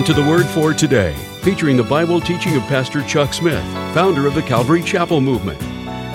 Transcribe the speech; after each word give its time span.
Welcome 0.00 0.14
to 0.14 0.22
the 0.22 0.30
Word 0.30 0.46
for 0.46 0.72
Today, 0.72 1.12
featuring 1.42 1.76
the 1.76 1.82
Bible 1.82 2.22
teaching 2.22 2.56
of 2.56 2.62
Pastor 2.62 3.02
Chuck 3.02 3.34
Smith, 3.34 3.62
founder 3.92 4.26
of 4.26 4.34
the 4.34 4.40
Calvary 4.40 4.82
Chapel 4.82 5.20
Movement. 5.20 5.60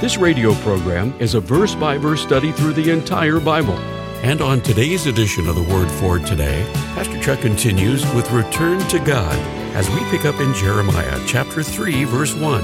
This 0.02 0.18
radio 0.18 0.56
program 0.56 1.14
is 1.20 1.36
a 1.36 1.40
verse 1.40 1.76
by 1.76 2.00
verse 2.00 2.24
study 2.24 2.52
through 2.52 2.74
the 2.74 2.90
entire 2.90 3.40
Bible. 3.40 3.78
And 4.24 4.42
on 4.42 4.62
today's 4.62 5.06
edition 5.06 5.48
of 5.48 5.54
the 5.54 5.62
Word 5.62 5.92
for 5.92 6.18
Today, 6.18 6.68
Pastor 6.96 7.22
Chuck 7.22 7.42
continues 7.42 8.12
with 8.16 8.32
Return 8.32 8.80
to 8.88 8.98
God 8.98 9.38
as 9.76 9.88
we 9.92 10.00
pick 10.10 10.26
up 10.26 10.40
in 10.40 10.52
Jeremiah 10.56 11.22
chapter 11.28 11.62
3, 11.62 12.06
verse 12.06 12.34
1. 12.34 12.64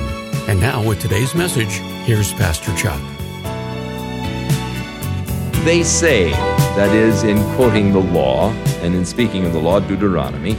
And 0.49 0.59
now, 0.59 0.83
with 0.83 1.01
today's 1.01 1.35
message, 1.35 1.73
here's 2.03 2.33
Pastor 2.33 2.75
Chuck. 2.75 2.99
They 5.65 5.83
say, 5.83 6.31
that 6.31 6.95
is, 6.95 7.21
in 7.21 7.37
quoting 7.55 7.93
the 7.93 7.99
law 7.99 8.49
and 8.81 8.95
in 8.95 9.05
speaking 9.05 9.45
of 9.45 9.53
the 9.53 9.59
law, 9.59 9.79
Deuteronomy, 9.79 10.57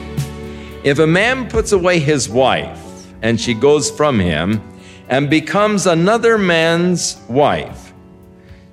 if 0.85 0.99
a 0.99 1.07
man 1.07 1.49
puts 1.49 1.73
away 1.73 2.01
his 2.01 2.29
wife 2.29 3.07
and 3.23 3.41
she 3.41 3.55
goes 3.55 3.91
from 3.91 4.19
him 4.19 4.61
and 5.09 5.31
becomes 5.31 5.87
another 5.87 6.37
man's 6.37 7.21
wife, 7.29 7.93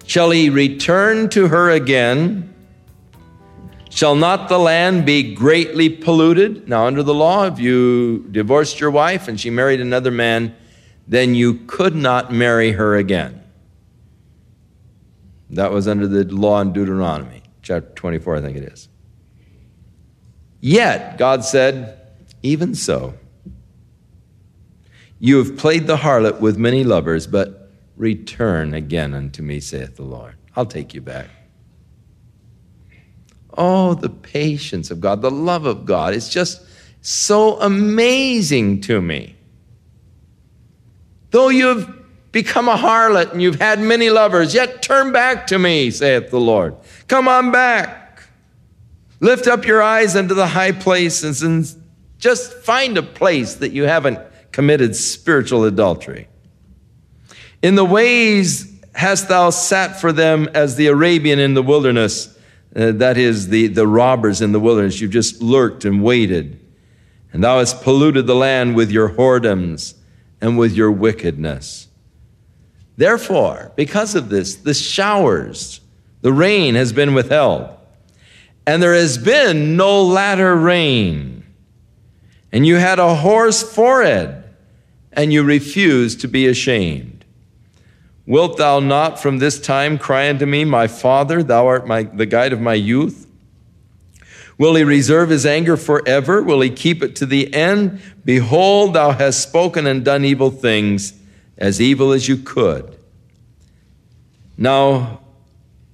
shall 0.05 0.31
he 0.31 0.49
return 0.49 1.29
to 1.29 1.47
her 1.47 1.69
again? 1.69 2.53
Shall 3.91 4.15
not 4.15 4.49
the 4.49 4.57
land 4.57 5.05
be 5.05 5.35
greatly 5.35 5.89
polluted? 5.89 6.67
Now, 6.67 6.85
under 6.87 7.03
the 7.03 7.13
law, 7.13 7.45
if 7.45 7.59
you 7.59 8.27
divorced 8.31 8.79
your 8.79 8.91
wife 8.91 9.27
and 9.27 9.39
she 9.39 9.49
married 9.49 9.81
another 9.81 10.11
man, 10.11 10.55
then 11.07 11.35
you 11.35 11.55
could 11.65 11.95
not 11.95 12.31
marry 12.31 12.71
her 12.71 12.95
again. 12.95 13.43
That 15.51 15.71
was 15.71 15.87
under 15.87 16.07
the 16.07 16.23
law 16.23 16.61
in 16.61 16.71
Deuteronomy, 16.73 17.41
chapter 17.63 17.91
24, 17.95 18.37
I 18.37 18.41
think 18.41 18.57
it 18.57 18.63
is. 18.63 18.87
Yet, 20.61 21.17
God 21.17 21.43
said, 21.43 21.98
even 22.41 22.75
so, 22.75 23.15
you 25.19 25.37
have 25.37 25.57
played 25.57 25.87
the 25.87 25.97
harlot 25.97 26.39
with 26.39 26.57
many 26.57 26.83
lovers, 26.83 27.27
but 27.27 27.71
return 27.97 28.73
again 28.73 29.13
unto 29.13 29.43
me, 29.43 29.59
saith 29.59 29.97
the 29.97 30.03
Lord. 30.03 30.35
I'll 30.55 30.65
take 30.65 30.93
you 30.93 31.01
back. 31.01 31.27
Oh, 33.57 33.93
the 33.93 34.09
patience 34.09 34.89
of 34.89 35.01
God, 35.01 35.21
the 35.21 35.31
love 35.31 35.65
of 35.65 35.85
God. 35.85 36.13
It's 36.13 36.29
just 36.29 36.63
so 37.01 37.59
amazing 37.59 38.81
to 38.81 39.01
me. 39.01 39.35
Though 41.31 41.49
you've 41.49 41.93
become 42.31 42.69
a 42.69 42.75
harlot 42.75 43.31
and 43.31 43.41
you've 43.41 43.59
had 43.59 43.79
many 43.79 44.09
lovers, 44.09 44.53
yet 44.53 44.81
turn 44.81 45.11
back 45.11 45.47
to 45.47 45.59
me, 45.59 45.91
saith 45.91 46.29
the 46.29 46.39
Lord. 46.39 46.75
Come 47.07 47.27
on 47.27 47.51
back. 47.51 48.23
Lift 49.19 49.47
up 49.47 49.65
your 49.65 49.81
eyes 49.81 50.15
unto 50.15 50.33
the 50.33 50.47
high 50.47 50.71
places 50.71 51.43
and 51.43 51.65
just 52.19 52.53
find 52.53 52.97
a 52.97 53.03
place 53.03 53.55
that 53.55 53.71
you 53.71 53.83
haven't 53.83 54.19
committed 54.51 54.95
spiritual 54.95 55.63
adultery. 55.63 56.27
In 57.61 57.75
the 57.75 57.85
ways 57.85 58.79
hast 58.93 59.29
thou 59.29 59.49
sat 59.49 59.99
for 59.99 60.11
them 60.11 60.49
as 60.53 60.75
the 60.75 60.87
Arabian 60.87 61.39
in 61.39 61.53
the 61.53 61.63
wilderness, 61.63 62.37
uh, 62.75 62.91
that 62.91 63.17
is, 63.17 63.47
the, 63.47 63.67
the 63.67 63.87
robbers 63.87 64.41
in 64.41 64.51
the 64.51 64.59
wilderness. 64.59 64.99
You've 64.99 65.11
just 65.11 65.41
lurked 65.41 65.85
and 65.85 66.03
waited. 66.03 66.59
And 67.31 67.43
thou 67.43 67.59
hast 67.59 67.81
polluted 67.81 68.27
the 68.27 68.35
land 68.35 68.75
with 68.75 68.91
your 68.91 69.09
whoredoms 69.09 69.95
and 70.41 70.57
with 70.57 70.73
your 70.73 70.91
wickedness. 70.91 71.87
Therefore, 72.97 73.71
because 73.75 74.15
of 74.15 74.29
this, 74.29 74.55
the 74.55 74.73
showers, 74.73 75.79
the 76.21 76.33
rain 76.33 76.75
has 76.75 76.91
been 76.91 77.13
withheld, 77.13 77.77
and 78.67 78.83
there 78.83 78.93
has 78.93 79.17
been 79.17 79.77
no 79.77 80.03
latter 80.03 80.55
rain 80.55 81.38
and 82.51 82.65
you 82.65 82.75
had 82.75 82.99
a 82.99 83.15
hoarse 83.15 83.63
forehead, 83.63 84.43
and 85.13 85.33
you 85.33 85.43
refused 85.43 86.21
to 86.21 86.27
be 86.27 86.47
ashamed. 86.47 87.25
Wilt 88.25 88.57
thou 88.57 88.79
not 88.79 89.19
from 89.19 89.39
this 89.39 89.59
time 89.59 89.97
cry 89.97 90.29
unto 90.29 90.45
me, 90.45 90.63
My 90.63 90.87
Father, 90.87 91.41
thou 91.41 91.67
art 91.67 91.87
my, 91.87 92.03
the 92.03 92.25
guide 92.25 92.53
of 92.53 92.61
my 92.61 92.75
youth? 92.75 93.25
Will 94.59 94.75
he 94.75 94.83
reserve 94.83 95.29
his 95.29 95.45
anger 95.45 95.77
forever? 95.77 96.43
Will 96.43 96.61
he 96.61 96.69
keep 96.69 97.01
it 97.01 97.15
to 97.15 97.25
the 97.25 97.51
end? 97.53 98.01
Behold, 98.25 98.93
thou 98.93 99.11
hast 99.11 99.41
spoken 99.41 99.87
and 99.87 100.03
done 100.03 100.25
evil 100.25 100.51
things, 100.51 101.13
as 101.57 101.81
evil 101.81 102.11
as 102.11 102.27
you 102.27 102.37
could. 102.37 102.97
Now, 104.57 105.21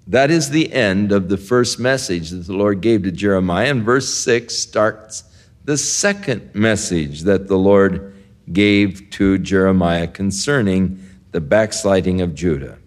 that 0.08 0.32
is 0.32 0.50
the 0.50 0.74
end 0.74 1.12
of 1.12 1.30
the 1.30 1.38
first 1.38 1.80
message 1.80 2.32
that 2.32 2.48
the 2.48 2.54
Lord 2.54 2.82
gave 2.82 3.04
to 3.04 3.12
Jeremiah. 3.12 3.70
And 3.70 3.84
verse 3.84 4.14
6 4.14 4.56
starts 4.56 5.24
the 5.66 5.78
second 5.78 6.54
message 6.54 7.22
that 7.22 7.48
the 7.48 7.58
Lord 7.58 8.16
gave 8.54 9.10
to 9.12 9.40
Jeremiah 9.40 10.08
concerning 10.08 11.04
the 11.32 11.42
backsliding 11.42 12.22
of 12.22 12.36
Judah. 12.36 12.78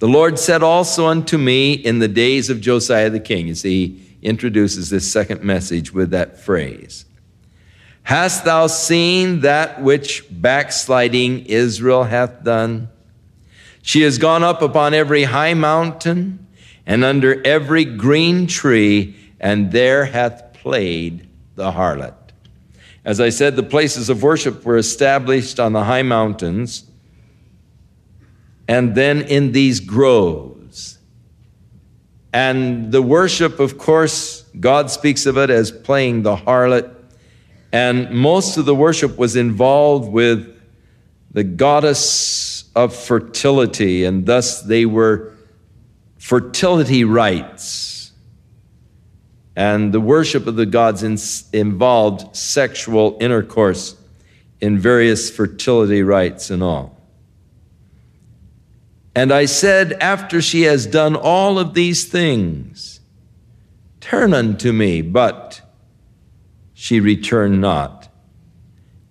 The 0.00 0.08
Lord 0.08 0.38
said 0.38 0.62
also 0.62 1.06
unto 1.06 1.38
me 1.38 1.72
in 1.72 2.00
the 2.00 2.08
days 2.08 2.50
of 2.50 2.60
Josiah 2.60 3.08
the 3.08 3.20
king. 3.20 3.48
You 3.48 3.54
see, 3.54 3.86
he 3.86 4.16
introduces 4.22 4.90
this 4.90 5.10
second 5.10 5.42
message 5.42 5.94
with 5.94 6.10
that 6.10 6.38
phrase. 6.38 7.06
Hast 8.02 8.44
thou 8.44 8.66
seen 8.66 9.40
that 9.40 9.80
which 9.80 10.26
backsliding 10.30 11.46
Israel 11.46 12.04
hath 12.04 12.44
done? 12.44 12.90
She 13.80 14.02
has 14.02 14.18
gone 14.18 14.42
up 14.42 14.60
upon 14.60 14.92
every 14.92 15.24
high 15.24 15.54
mountain 15.54 16.46
and 16.84 17.02
under 17.02 17.42
every 17.46 17.86
green 17.86 18.46
tree, 18.46 19.16
and 19.40 19.72
there 19.72 20.04
hath 20.04 20.52
played 20.52 21.26
the 21.54 21.72
harlot. 21.72 22.14
As 23.04 23.20
I 23.20 23.28
said, 23.28 23.56
the 23.56 23.62
places 23.62 24.08
of 24.08 24.22
worship 24.22 24.64
were 24.64 24.78
established 24.78 25.60
on 25.60 25.72
the 25.72 25.84
high 25.84 26.02
mountains 26.02 26.84
and 28.66 28.94
then 28.94 29.22
in 29.22 29.52
these 29.52 29.80
groves. 29.80 30.98
And 32.32 32.90
the 32.90 33.02
worship, 33.02 33.60
of 33.60 33.78
course, 33.78 34.42
God 34.58 34.90
speaks 34.90 35.26
of 35.26 35.36
it 35.36 35.50
as 35.50 35.70
playing 35.70 36.22
the 36.22 36.34
harlot. 36.34 36.90
And 37.72 38.10
most 38.10 38.56
of 38.56 38.64
the 38.64 38.74
worship 38.74 39.18
was 39.18 39.36
involved 39.36 40.10
with 40.10 40.50
the 41.30 41.44
goddess 41.44 42.64
of 42.74 42.94
fertility, 42.94 44.04
and 44.04 44.24
thus 44.24 44.62
they 44.62 44.86
were 44.86 45.32
fertility 46.18 47.04
rites 47.04 47.83
and 49.56 49.92
the 49.92 50.00
worship 50.00 50.46
of 50.46 50.56
the 50.56 50.66
gods 50.66 51.02
in, 51.02 51.16
involved 51.52 52.34
sexual 52.36 53.16
intercourse 53.20 53.96
in 54.60 54.78
various 54.78 55.30
fertility 55.30 56.02
rites 56.02 56.50
and 56.50 56.62
all. 56.62 56.94
And 59.14 59.32
I 59.32 59.44
said, 59.44 59.92
After 59.94 60.42
she 60.42 60.62
has 60.62 60.86
done 60.86 61.14
all 61.14 61.58
of 61.58 61.74
these 61.74 62.04
things, 62.04 63.00
turn 64.00 64.34
unto 64.34 64.72
me. 64.72 65.02
But 65.02 65.60
she 66.72 66.98
returned 66.98 67.60
not. 67.60 68.08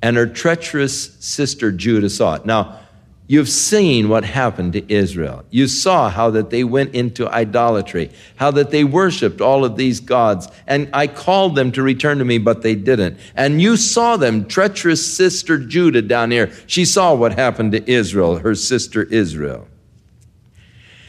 And 0.01 0.18
her 0.18 0.28
treacherous 0.28 1.16
sister 1.24 1.72
Judah 1.72 2.10
saw 2.10 2.36
it. 2.36 2.46
Now, 2.46 2.80
You've 3.25 3.50
seen 3.50 4.10
what 4.10 4.25
happened 4.25 4.74
to 4.74 4.94
Israel. 4.94 5.46
You 5.50 5.68
saw 5.68 6.10
how 6.10 6.30
that 6.31 6.50
they 6.50 6.66
went 6.66 6.94
into 6.94 7.28
idolatry, 7.30 8.12
how 8.36 8.52
that 8.52 8.72
they 8.72 8.84
worshiped 8.84 9.40
all 9.40 9.64
of 9.64 9.78
these 9.78 10.02
gods. 10.02 10.50
And 10.68 10.90
I 10.92 11.08
called 11.08 11.56
them 11.56 11.72
to 11.72 11.81
return 11.81 12.18
to 12.18 12.25
me, 12.25 12.38
but 12.38 12.64
they 12.64 12.75
didn't. 12.75 13.18
And 13.34 13.62
you 13.62 13.78
saw 13.78 14.18
them, 14.18 14.46
treacherous 14.46 15.16
sister 15.16 15.58
Judah 15.58 16.02
down 16.02 16.31
here. 16.31 16.52
She 16.68 16.84
saw 16.84 17.14
what 17.16 17.34
happened 17.34 17.72
to 17.72 17.90
Israel, 17.90 18.40
her 18.40 18.56
sister 18.56 19.04
Israel. 19.04 19.70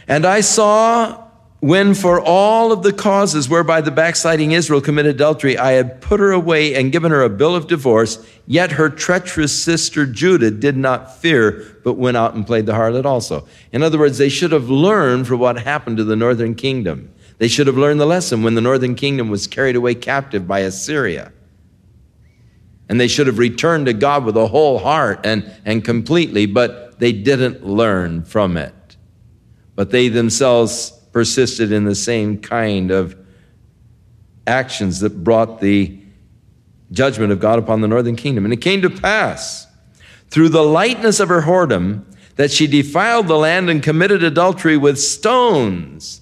And 0.07 0.25
I 0.25 0.41
saw 0.41 1.24
when 1.65 1.95
for 1.95 2.21
all 2.21 2.73
of 2.73 2.83
the 2.83 2.93
causes 2.93 3.49
whereby 3.49 3.81
the 3.81 3.91
backsliding 3.91 4.53
Israel 4.53 4.83
committed 4.83 5.15
adultery, 5.15 5.57
I 5.57 5.73
had 5.73 5.99
put 6.03 6.21
her 6.21 6.31
away 6.31 6.75
and 6.75 6.93
given 6.93 7.11
her 7.11 7.23
a 7.23 7.31
bill 7.31 7.57
of 7.57 7.69
divorce, 7.69 8.23
yet 8.47 8.73
her 8.73 8.91
treacherous 8.91 9.65
sister 9.65 10.05
Judah 10.05 10.51
did 10.51 10.77
not 10.77 11.17
fear, 11.17 11.81
but 11.83 11.95
went 11.95 12.19
out 12.19 12.35
and 12.35 12.47
played 12.47 12.67
the 12.67 12.75
harlot 12.75 13.07
also. 13.07 13.49
In 13.73 13.83
other 13.83 13.99
words, 13.99 14.19
they 14.19 14.29
should 14.29 14.53
have 14.53 14.69
learned 14.69 15.27
from 15.27 15.41
what 15.41 15.59
happened 15.59 15.97
to 15.97 16.05
the 16.05 16.17
northern 16.17 16.55
kingdom. 16.55 17.11
They 17.39 17.49
should 17.49 17.67
have 17.67 17.79
learned 17.79 17.99
the 17.99 18.05
lesson 18.05 18.43
when 18.43 18.57
the 18.57 18.61
northern 18.61 18.95
kingdom 18.95 19.31
was 19.31 19.47
carried 19.47 19.75
away 19.75 19.95
captive 19.95 20.47
by 20.47 20.59
Assyria. 20.59 21.33
And 22.91 23.01
they 23.01 23.09
should 23.09 23.27
have 23.27 23.39
returned 23.39 23.87
to 23.87 23.95
God 23.95 24.27
with 24.27 24.37
a 24.37 24.49
whole 24.49 24.81
heart 24.81 25.21
and, 25.25 25.51
and 25.65 25.83
completely, 25.83 26.45
but 26.45 26.99
they 26.99 27.13
didn't 27.13 27.65
learn 27.67 28.23
from 28.25 28.59
it. 28.59 28.99
But 29.75 29.93
they 29.93 30.09
themselves 30.09 31.01
persisted 31.15 31.73
in 31.73 31.85
the 31.85 31.95
same 31.95 32.39
kind 32.39 32.91
of 32.91 33.17
actions 34.47 35.01
that 35.01 35.25
brought 35.25 35.61
the 35.61 35.99
judgment 36.93 37.33
of 37.33 37.41
God 37.41 37.59
upon 37.59 37.81
the 37.81 37.89
northern 37.89 38.17
kingdom. 38.17 38.45
And 38.45 38.53
it 38.53 38.59
came 38.59 38.83
to 38.83 38.91
pass 38.91 39.67
through 40.29 40.51
the 40.51 40.63
lightness 40.63 41.21
of 41.21 41.31
her 41.31 41.43
whoredom 41.43 42.05
that 42.37 42.51
she 42.51 42.67
defiled 42.67 43.29
the 43.29 43.39
land 43.39 43.71
and 43.71 43.83
committed 43.83 44.23
adultery 44.23 44.77
with 44.77 44.99
stones 44.99 46.21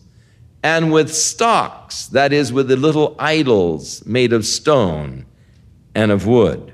and 0.63 0.93
with 0.93 1.13
stocks, 1.13 2.07
that 2.09 2.33
is, 2.33 2.53
with 2.53 2.69
the 2.69 2.77
little 2.77 3.17
idols 3.19 4.07
made 4.07 4.33
of 4.33 4.47
stone. 4.47 5.27
and 5.95 6.11
of 6.11 6.27
wood. 6.27 6.73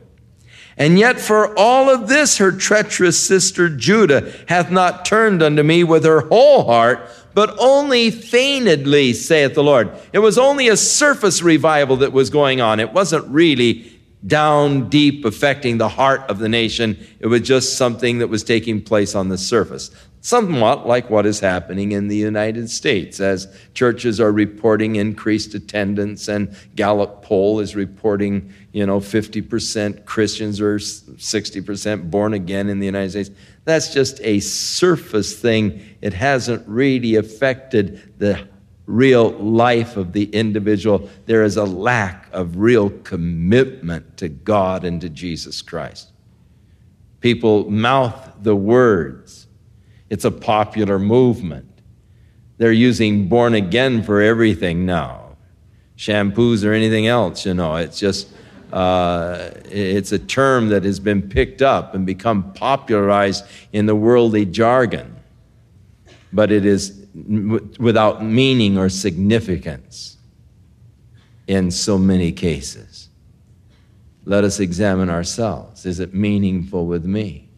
And 0.76 0.96
yet 0.96 1.18
for 1.18 1.58
all 1.58 1.90
of 1.90 2.06
this, 2.06 2.38
her 2.38 2.52
treacherous 2.52 3.18
sister 3.18 3.68
Judah 3.68 4.32
hath 4.48 4.70
not 4.70 5.04
turned 5.04 5.42
unto 5.42 5.64
me 5.64 5.82
with 5.82 6.04
her 6.04 6.20
whole 6.20 6.66
heart, 6.66 7.10
but 7.34 7.56
only 7.58 8.10
feignedly, 8.10 9.12
saith 9.12 9.54
the 9.54 9.62
Lord. 9.62 9.90
It 10.12 10.18
was 10.18 10.38
only 10.38 10.68
a 10.68 10.76
surface 10.76 11.42
revival 11.42 11.96
that 11.98 12.12
was 12.12 12.30
going 12.30 12.60
on. 12.60 12.80
It 12.80 12.92
wasn't 12.92 13.26
really 13.28 13.94
down 14.26 14.88
deep 14.88 15.24
affecting 15.24 15.78
the 15.78 15.88
heart 15.88 16.22
of 16.22 16.38
the 16.38 16.48
nation. 16.48 16.98
It 17.20 17.28
was 17.28 17.42
just 17.42 17.76
something 17.76 18.18
that 18.18 18.26
was 18.26 18.42
taking 18.42 18.82
place 18.82 19.14
on 19.14 19.28
the 19.28 19.38
surface 19.38 19.90
somewhat 20.20 20.86
like 20.86 21.08
what 21.10 21.26
is 21.26 21.40
happening 21.40 21.92
in 21.92 22.08
the 22.08 22.16
United 22.16 22.68
States 22.68 23.20
as 23.20 23.46
churches 23.74 24.20
are 24.20 24.32
reporting 24.32 24.96
increased 24.96 25.54
attendance 25.54 26.28
and 26.28 26.54
Gallup 26.74 27.22
poll 27.22 27.60
is 27.60 27.76
reporting, 27.76 28.52
you 28.72 28.84
know, 28.84 29.00
50% 29.00 30.04
Christians 30.04 30.60
or 30.60 30.76
60% 30.76 32.10
born 32.10 32.34
again 32.34 32.68
in 32.68 32.80
the 32.80 32.86
United 32.86 33.10
States. 33.10 33.30
That's 33.68 33.92
just 33.92 34.18
a 34.22 34.40
surface 34.40 35.38
thing. 35.38 35.82
It 36.00 36.14
hasn't 36.14 36.66
really 36.66 37.16
affected 37.16 38.14
the 38.18 38.48
real 38.86 39.32
life 39.32 39.98
of 39.98 40.14
the 40.14 40.24
individual. 40.24 41.10
There 41.26 41.42
is 41.42 41.58
a 41.58 41.66
lack 41.66 42.30
of 42.32 42.56
real 42.56 42.88
commitment 42.88 44.16
to 44.16 44.30
God 44.30 44.86
and 44.86 45.02
to 45.02 45.10
Jesus 45.10 45.60
Christ. 45.60 46.08
People 47.20 47.70
mouth 47.70 48.32
the 48.40 48.56
words 48.56 49.48
it's 50.08 50.24
a 50.24 50.30
popular 50.30 50.98
movement. 50.98 51.82
They're 52.56 52.72
using 52.72 53.28
born 53.28 53.52
again 53.52 54.02
for 54.02 54.22
everything 54.22 54.86
now. 54.86 55.36
Shampoos 55.98 56.64
or 56.64 56.72
anything 56.72 57.06
else, 57.06 57.44
you 57.44 57.52
know. 57.52 57.76
It's 57.76 57.98
just, 57.98 58.28
uh, 58.72 59.50
it's 59.64 60.12
a 60.12 60.18
term 60.18 60.68
that 60.68 60.84
has 60.84 61.00
been 61.00 61.22
picked 61.22 61.62
up 61.62 61.94
and 61.94 62.04
become 62.04 62.52
popularized 62.52 63.44
in 63.72 63.86
the 63.86 63.94
worldly 63.94 64.44
jargon. 64.44 65.16
But 66.32 66.52
it 66.52 66.66
is 66.66 67.06
without 67.78 68.22
meaning 68.22 68.78
or 68.78 68.88
significance 68.88 70.16
in 71.46 71.70
so 71.70 71.98
many 71.98 72.30
cases. 72.32 73.08
Let 74.24 74.44
us 74.44 74.60
examine 74.60 75.08
ourselves. 75.08 75.86
Is 75.86 76.00
it 76.00 76.12
meaningful 76.12 76.86
with 76.86 77.06
me? 77.06 77.48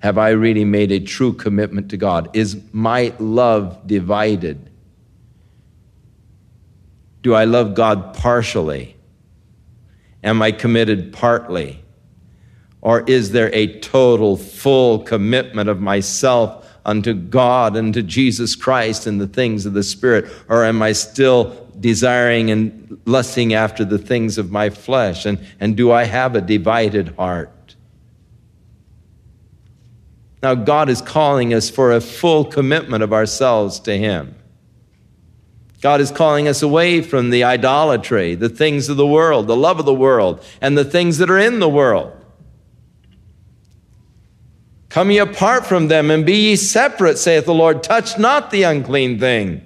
Have 0.00 0.18
I 0.18 0.30
really 0.30 0.64
made 0.64 0.92
a 0.92 1.00
true 1.00 1.32
commitment 1.32 1.90
to 1.90 1.96
God? 1.96 2.28
Is 2.34 2.60
my 2.72 3.12
love 3.18 3.86
divided? 3.86 4.70
Do 7.22 7.34
I 7.34 7.44
love 7.44 7.74
God 7.74 8.14
partially? 8.14 8.96
Am 10.24 10.42
I 10.42 10.52
committed 10.52 11.12
partly? 11.12 11.82
Or 12.80 13.02
is 13.06 13.32
there 13.32 13.52
a 13.54 13.78
total, 13.80 14.36
full 14.36 15.00
commitment 15.00 15.68
of 15.68 15.80
myself 15.80 16.64
unto 16.84 17.12
God 17.12 17.76
and 17.76 17.92
to 17.94 18.02
Jesus 18.02 18.56
Christ 18.56 19.06
and 19.06 19.20
the 19.20 19.26
things 19.26 19.66
of 19.66 19.74
the 19.74 19.82
Spirit? 19.82 20.30
Or 20.48 20.64
am 20.64 20.80
I 20.82 20.92
still 20.92 21.66
desiring 21.80 22.50
and 22.50 23.00
lusting 23.04 23.52
after 23.52 23.84
the 23.84 23.98
things 23.98 24.38
of 24.38 24.50
my 24.50 24.70
flesh? 24.70 25.26
And, 25.26 25.38
and 25.60 25.76
do 25.76 25.92
I 25.92 26.04
have 26.04 26.34
a 26.34 26.40
divided 26.40 27.14
heart? 27.16 27.76
Now, 30.42 30.54
God 30.54 30.88
is 30.88 31.02
calling 31.02 31.52
us 31.52 31.68
for 31.68 31.92
a 31.92 32.00
full 32.00 32.44
commitment 32.44 33.02
of 33.02 33.12
ourselves 33.12 33.80
to 33.80 33.98
Him. 33.98 34.36
God 35.80 36.00
is 36.00 36.10
calling 36.10 36.48
us 36.48 36.60
away 36.60 37.02
from 37.02 37.30
the 37.30 37.44
idolatry, 37.44 38.34
the 38.34 38.48
things 38.48 38.88
of 38.88 38.96
the 38.96 39.06
world, 39.06 39.46
the 39.46 39.56
love 39.56 39.78
of 39.78 39.84
the 39.86 39.94
world, 39.94 40.44
and 40.60 40.76
the 40.76 40.84
things 40.84 41.18
that 41.18 41.30
are 41.30 41.38
in 41.38 41.60
the 41.60 41.68
world. 41.68 42.12
Come 44.88 45.10
ye 45.10 45.18
apart 45.18 45.66
from 45.66 45.88
them 45.88 46.10
and 46.10 46.26
be 46.26 46.48
ye 46.48 46.56
separate, 46.56 47.18
saith 47.18 47.44
the 47.44 47.54
Lord. 47.54 47.82
Touch 47.82 48.18
not 48.18 48.50
the 48.50 48.64
unclean 48.64 49.20
thing. 49.20 49.64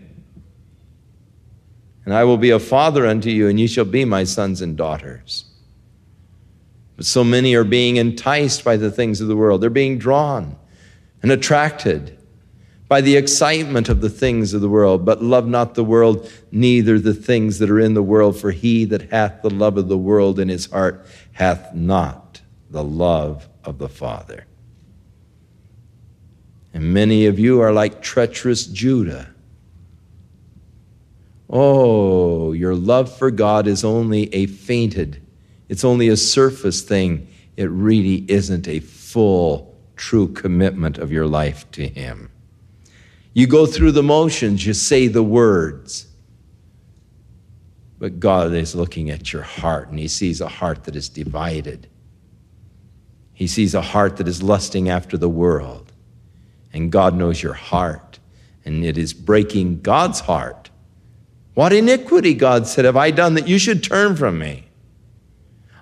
And 2.04 2.12
I 2.12 2.24
will 2.24 2.36
be 2.36 2.50
a 2.50 2.58
father 2.58 3.06
unto 3.06 3.30
you, 3.30 3.48
and 3.48 3.58
ye 3.58 3.66
shall 3.66 3.84
be 3.84 4.04
my 4.04 4.24
sons 4.24 4.60
and 4.60 4.76
daughters. 4.76 5.44
But 6.96 7.06
so 7.06 7.24
many 7.24 7.54
are 7.54 7.64
being 7.64 7.96
enticed 7.96 8.64
by 8.64 8.76
the 8.76 8.90
things 8.90 9.20
of 9.20 9.28
the 9.28 9.36
world. 9.36 9.60
They're 9.60 9.70
being 9.70 9.98
drawn 9.98 10.56
and 11.22 11.30
attracted 11.30 12.18
by 12.92 13.00
the 13.00 13.16
excitement 13.16 13.88
of 13.88 14.02
the 14.02 14.10
things 14.10 14.52
of 14.52 14.60
the 14.60 14.68
world, 14.68 15.02
but 15.02 15.22
love 15.22 15.48
not 15.48 15.74
the 15.74 15.82
world, 15.82 16.30
neither 16.50 16.98
the 16.98 17.14
things 17.14 17.58
that 17.58 17.70
are 17.70 17.80
in 17.80 17.94
the 17.94 18.02
world, 18.02 18.38
for 18.38 18.50
he 18.50 18.84
that 18.84 19.10
hath 19.10 19.40
the 19.40 19.48
love 19.48 19.78
of 19.78 19.88
the 19.88 19.96
world 19.96 20.38
in 20.38 20.50
his 20.50 20.66
heart 20.66 21.06
hath 21.32 21.74
not 21.74 22.42
the 22.68 22.84
love 22.84 23.48
of 23.64 23.78
the 23.78 23.88
Father. 23.88 24.44
And 26.74 26.92
many 26.92 27.24
of 27.24 27.38
you 27.38 27.62
are 27.62 27.72
like 27.72 28.02
treacherous 28.02 28.66
Judah. 28.66 29.34
Oh, 31.48 32.52
your 32.52 32.74
love 32.74 33.10
for 33.16 33.30
God 33.30 33.66
is 33.66 33.84
only 33.84 34.24
a 34.34 34.44
fainted, 34.44 35.26
it's 35.70 35.82
only 35.82 36.08
a 36.08 36.16
surface 36.18 36.82
thing. 36.82 37.26
It 37.56 37.70
really 37.70 38.26
isn't 38.30 38.68
a 38.68 38.80
full 38.80 39.74
true 39.96 40.28
commitment 40.28 40.98
of 40.98 41.10
your 41.10 41.26
life 41.26 41.70
to 41.70 41.88
Him. 41.88 42.31
You 43.34 43.46
go 43.46 43.66
through 43.66 43.92
the 43.92 44.02
motions, 44.02 44.66
you 44.66 44.74
say 44.74 45.08
the 45.08 45.22
words, 45.22 46.06
but 47.98 48.20
God 48.20 48.52
is 48.52 48.74
looking 48.74 49.10
at 49.10 49.32
your 49.32 49.42
heart 49.42 49.88
and 49.88 49.98
He 49.98 50.08
sees 50.08 50.40
a 50.40 50.48
heart 50.48 50.84
that 50.84 50.96
is 50.96 51.08
divided. 51.08 51.88
He 53.32 53.46
sees 53.46 53.74
a 53.74 53.82
heart 53.82 54.18
that 54.18 54.28
is 54.28 54.42
lusting 54.42 54.88
after 54.88 55.16
the 55.16 55.28
world. 55.28 55.92
And 56.74 56.90
God 56.90 57.14
knows 57.14 57.42
your 57.42 57.52
heart, 57.52 58.18
and 58.64 58.84
it 58.84 58.96
is 58.96 59.12
breaking 59.12 59.82
God's 59.82 60.20
heart. 60.20 60.70
What 61.54 61.72
iniquity, 61.72 62.32
God 62.32 62.66
said, 62.66 62.86
have 62.86 62.96
I 62.96 63.10
done 63.10 63.34
that 63.34 63.46
you 63.46 63.58
should 63.58 63.84
turn 63.84 64.16
from 64.16 64.38
me? 64.38 64.68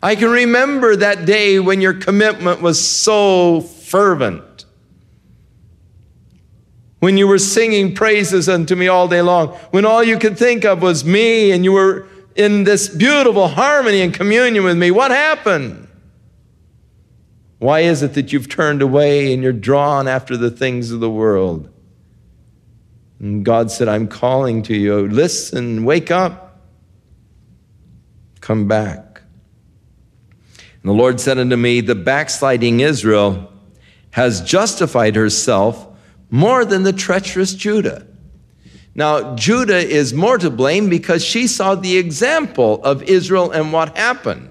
I 0.02 0.16
can 0.16 0.30
remember 0.30 0.96
that 0.96 1.26
day 1.26 1.60
when 1.60 1.80
your 1.80 1.94
commitment 1.94 2.60
was 2.60 2.84
so 2.84 3.60
fervent. 3.60 4.42
When 7.00 7.16
you 7.16 7.26
were 7.26 7.38
singing 7.38 7.94
praises 7.94 8.48
unto 8.48 8.76
me 8.76 8.88
all 8.88 9.08
day 9.08 9.22
long, 9.22 9.48
when 9.70 9.84
all 9.84 10.04
you 10.04 10.18
could 10.18 10.38
think 10.38 10.64
of 10.64 10.82
was 10.82 11.04
me 11.04 11.50
and 11.50 11.64
you 11.64 11.72
were 11.72 12.06
in 12.36 12.64
this 12.64 12.88
beautiful 12.88 13.48
harmony 13.48 14.02
and 14.02 14.14
communion 14.14 14.64
with 14.64 14.76
me, 14.76 14.90
what 14.90 15.10
happened? 15.10 15.88
Why 17.58 17.80
is 17.80 18.02
it 18.02 18.14
that 18.14 18.32
you've 18.32 18.48
turned 18.48 18.82
away 18.82 19.32
and 19.32 19.42
you're 19.42 19.52
drawn 19.52 20.08
after 20.08 20.36
the 20.36 20.50
things 20.50 20.90
of 20.90 21.00
the 21.00 21.10
world? 21.10 21.70
And 23.18 23.44
God 23.44 23.70
said, 23.70 23.88
I'm 23.88 24.08
calling 24.08 24.62
to 24.64 24.74
you. 24.74 25.06
Listen, 25.08 25.84
wake 25.84 26.10
up, 26.10 26.60
come 28.40 28.66
back. 28.66 29.22
And 30.82 30.88
the 30.88 30.94
Lord 30.94 31.20
said 31.20 31.38
unto 31.38 31.56
me, 31.56 31.82
The 31.82 31.94
backsliding 31.94 32.80
Israel 32.80 33.52
has 34.12 34.40
justified 34.40 35.16
herself 35.16 35.86
more 36.30 36.64
than 36.64 36.82
the 36.84 36.92
treacherous 36.92 37.54
Judah. 37.54 38.06
Now, 38.94 39.34
Judah 39.36 39.78
is 39.78 40.12
more 40.12 40.38
to 40.38 40.50
blame 40.50 40.88
because 40.88 41.24
she 41.24 41.46
saw 41.46 41.74
the 41.74 41.96
example 41.96 42.82
of 42.82 43.02
Israel 43.04 43.50
and 43.50 43.72
what 43.72 43.96
happened. 43.96 44.50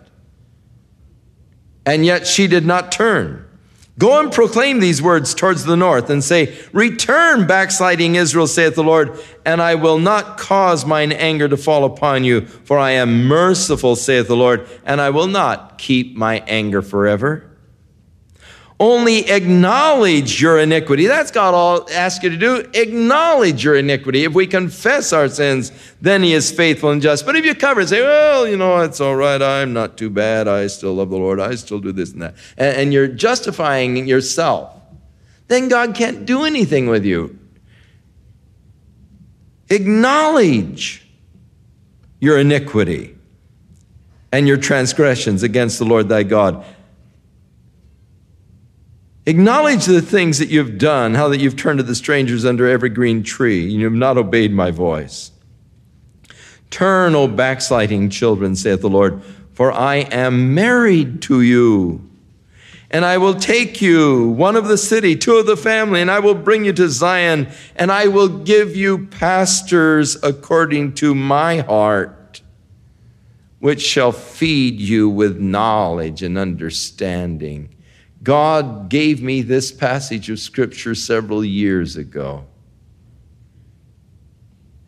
And 1.85 2.05
yet 2.05 2.27
she 2.27 2.47
did 2.47 2.65
not 2.65 2.91
turn. 2.91 3.45
Go 3.97 4.17
and 4.17 4.31
proclaim 4.31 4.79
these 4.79 5.01
words 5.01 5.33
towards 5.33 5.65
the 5.65 5.75
north 5.75 6.09
and 6.09 6.23
say, 6.23 6.57
Return, 6.71 7.47
backsliding 7.47 8.15
Israel, 8.15 8.47
saith 8.47 8.75
the 8.75 8.83
Lord, 8.83 9.19
and 9.45 9.61
I 9.61 9.75
will 9.75 9.99
not 9.99 10.37
cause 10.37 10.85
mine 10.85 11.11
anger 11.11 11.49
to 11.49 11.57
fall 11.57 11.83
upon 11.83 12.23
you, 12.23 12.45
for 12.45 12.79
I 12.79 12.91
am 12.91 13.25
merciful, 13.25 13.97
saith 13.97 14.27
the 14.27 14.37
Lord, 14.37 14.69
and 14.85 15.01
I 15.01 15.09
will 15.09 15.27
not 15.27 15.77
keep 15.77 16.15
my 16.15 16.41
anger 16.47 16.81
forever. 16.81 17.48
Only 18.81 19.29
acknowledge 19.29 20.41
your 20.41 20.57
iniquity. 20.57 21.05
That's 21.05 21.31
God 21.31 21.53
all 21.53 21.85
asks 21.91 22.23
you 22.23 22.29
to 22.29 22.37
do. 22.37 22.69
Acknowledge 22.73 23.61
your 23.61 23.75
iniquity. 23.75 24.23
If 24.23 24.33
we 24.33 24.47
confess 24.47 25.11
our 25.11 25.27
sins, 25.27 25.73
then 25.99 26.23
He 26.23 26.33
is 26.33 26.49
faithful 26.49 26.91
and 26.91 27.01
just. 27.01 27.25
But 27.25 27.35
if 27.35 27.43
you 27.43 27.53
cover 27.55 27.81
and 27.81 27.89
say, 27.89 28.01
well, 28.01 28.47
you 28.47 28.55
know, 28.55 28.79
it's 28.79 29.01
all 29.01 29.17
right. 29.17 29.41
I'm 29.41 29.73
not 29.73 29.97
too 29.97 30.09
bad. 30.09 30.47
I 30.47 30.67
still 30.67 30.93
love 30.93 31.09
the 31.09 31.17
Lord. 31.17 31.41
I 31.41 31.55
still 31.55 31.79
do 31.79 31.91
this 31.91 32.13
and 32.13 32.21
that. 32.21 32.35
And, 32.57 32.77
and 32.77 32.93
you're 32.93 33.09
justifying 33.09 34.07
yourself, 34.07 34.73
then 35.49 35.67
God 35.67 35.93
can't 35.93 36.25
do 36.25 36.45
anything 36.45 36.87
with 36.87 37.03
you. 37.03 37.37
Acknowledge 39.69 41.05
your 42.21 42.39
iniquity 42.39 43.17
and 44.31 44.47
your 44.47 44.57
transgressions 44.57 45.43
against 45.43 45.79
the 45.79 45.85
Lord 45.85 46.07
thy 46.07 46.23
God 46.23 46.63
Acknowledge 49.25 49.85
the 49.85 50.01
things 50.01 50.39
that 50.39 50.49
you've 50.49 50.77
done, 50.77 51.13
how 51.13 51.27
that 51.29 51.39
you've 51.39 51.55
turned 51.55 51.77
to 51.77 51.83
the 51.83 51.95
strangers 51.95 52.45
under 52.45 52.67
every 52.67 52.89
green 52.89 53.21
tree, 53.21 53.63
and 53.63 53.73
you 53.73 53.85
have 53.85 53.93
not 53.93 54.17
obeyed 54.17 54.51
my 54.51 54.71
voice. 54.71 55.31
Turn, 56.69 57.15
O 57.15 57.27
backsliding 57.27 58.09
children, 58.09 58.55
saith 58.55 58.81
the 58.81 58.89
Lord, 58.89 59.21
for 59.53 59.71
I 59.71 59.97
am 59.97 60.53
married 60.53 61.21
to 61.23 61.41
you. 61.41 62.09
And 62.91 63.05
I 63.05 63.17
will 63.17 63.35
take 63.35 63.81
you, 63.81 64.29
one 64.29 64.55
of 64.55 64.67
the 64.67 64.77
city, 64.77 65.15
two 65.15 65.35
of 65.35 65.45
the 65.45 65.57
family, 65.57 66.01
and 66.01 66.09
I 66.09 66.19
will 66.19 66.33
bring 66.33 66.65
you 66.65 66.73
to 66.73 66.89
Zion, 66.89 67.47
and 67.75 67.91
I 67.91 68.07
will 68.07 68.29
give 68.29 68.75
you 68.75 69.05
pastors 69.07 70.17
according 70.23 70.93
to 70.95 71.13
my 71.13 71.59
heart, 71.59 72.41
which 73.59 73.81
shall 73.81 74.11
feed 74.11 74.79
you 74.79 75.07
with 75.07 75.39
knowledge 75.39 76.23
and 76.23 76.35
understanding. 76.37 77.69
God 78.21 78.89
gave 78.89 79.21
me 79.21 79.41
this 79.41 79.71
passage 79.71 80.29
of 80.29 80.39
Scripture 80.39 80.93
several 80.93 81.43
years 81.43 81.95
ago. 81.95 82.45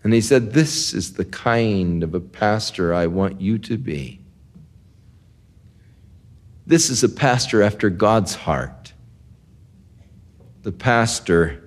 And 0.04 0.14
he 0.14 0.22
said, 0.22 0.54
This 0.54 0.94
is 0.94 1.14
the 1.14 1.26
kind 1.26 2.04
of 2.04 2.14
a 2.14 2.20
pastor 2.20 2.94
I 2.94 3.08
want 3.08 3.40
you 3.40 3.58
to 3.60 3.78
be. 3.78 4.20
This 6.66 6.90
is 6.90 7.04
a 7.04 7.10
pastor 7.10 7.62
after 7.62 7.90
God's 7.90 8.36
heart. 8.36 8.94
The 10.64 10.72
pastor 10.72 11.64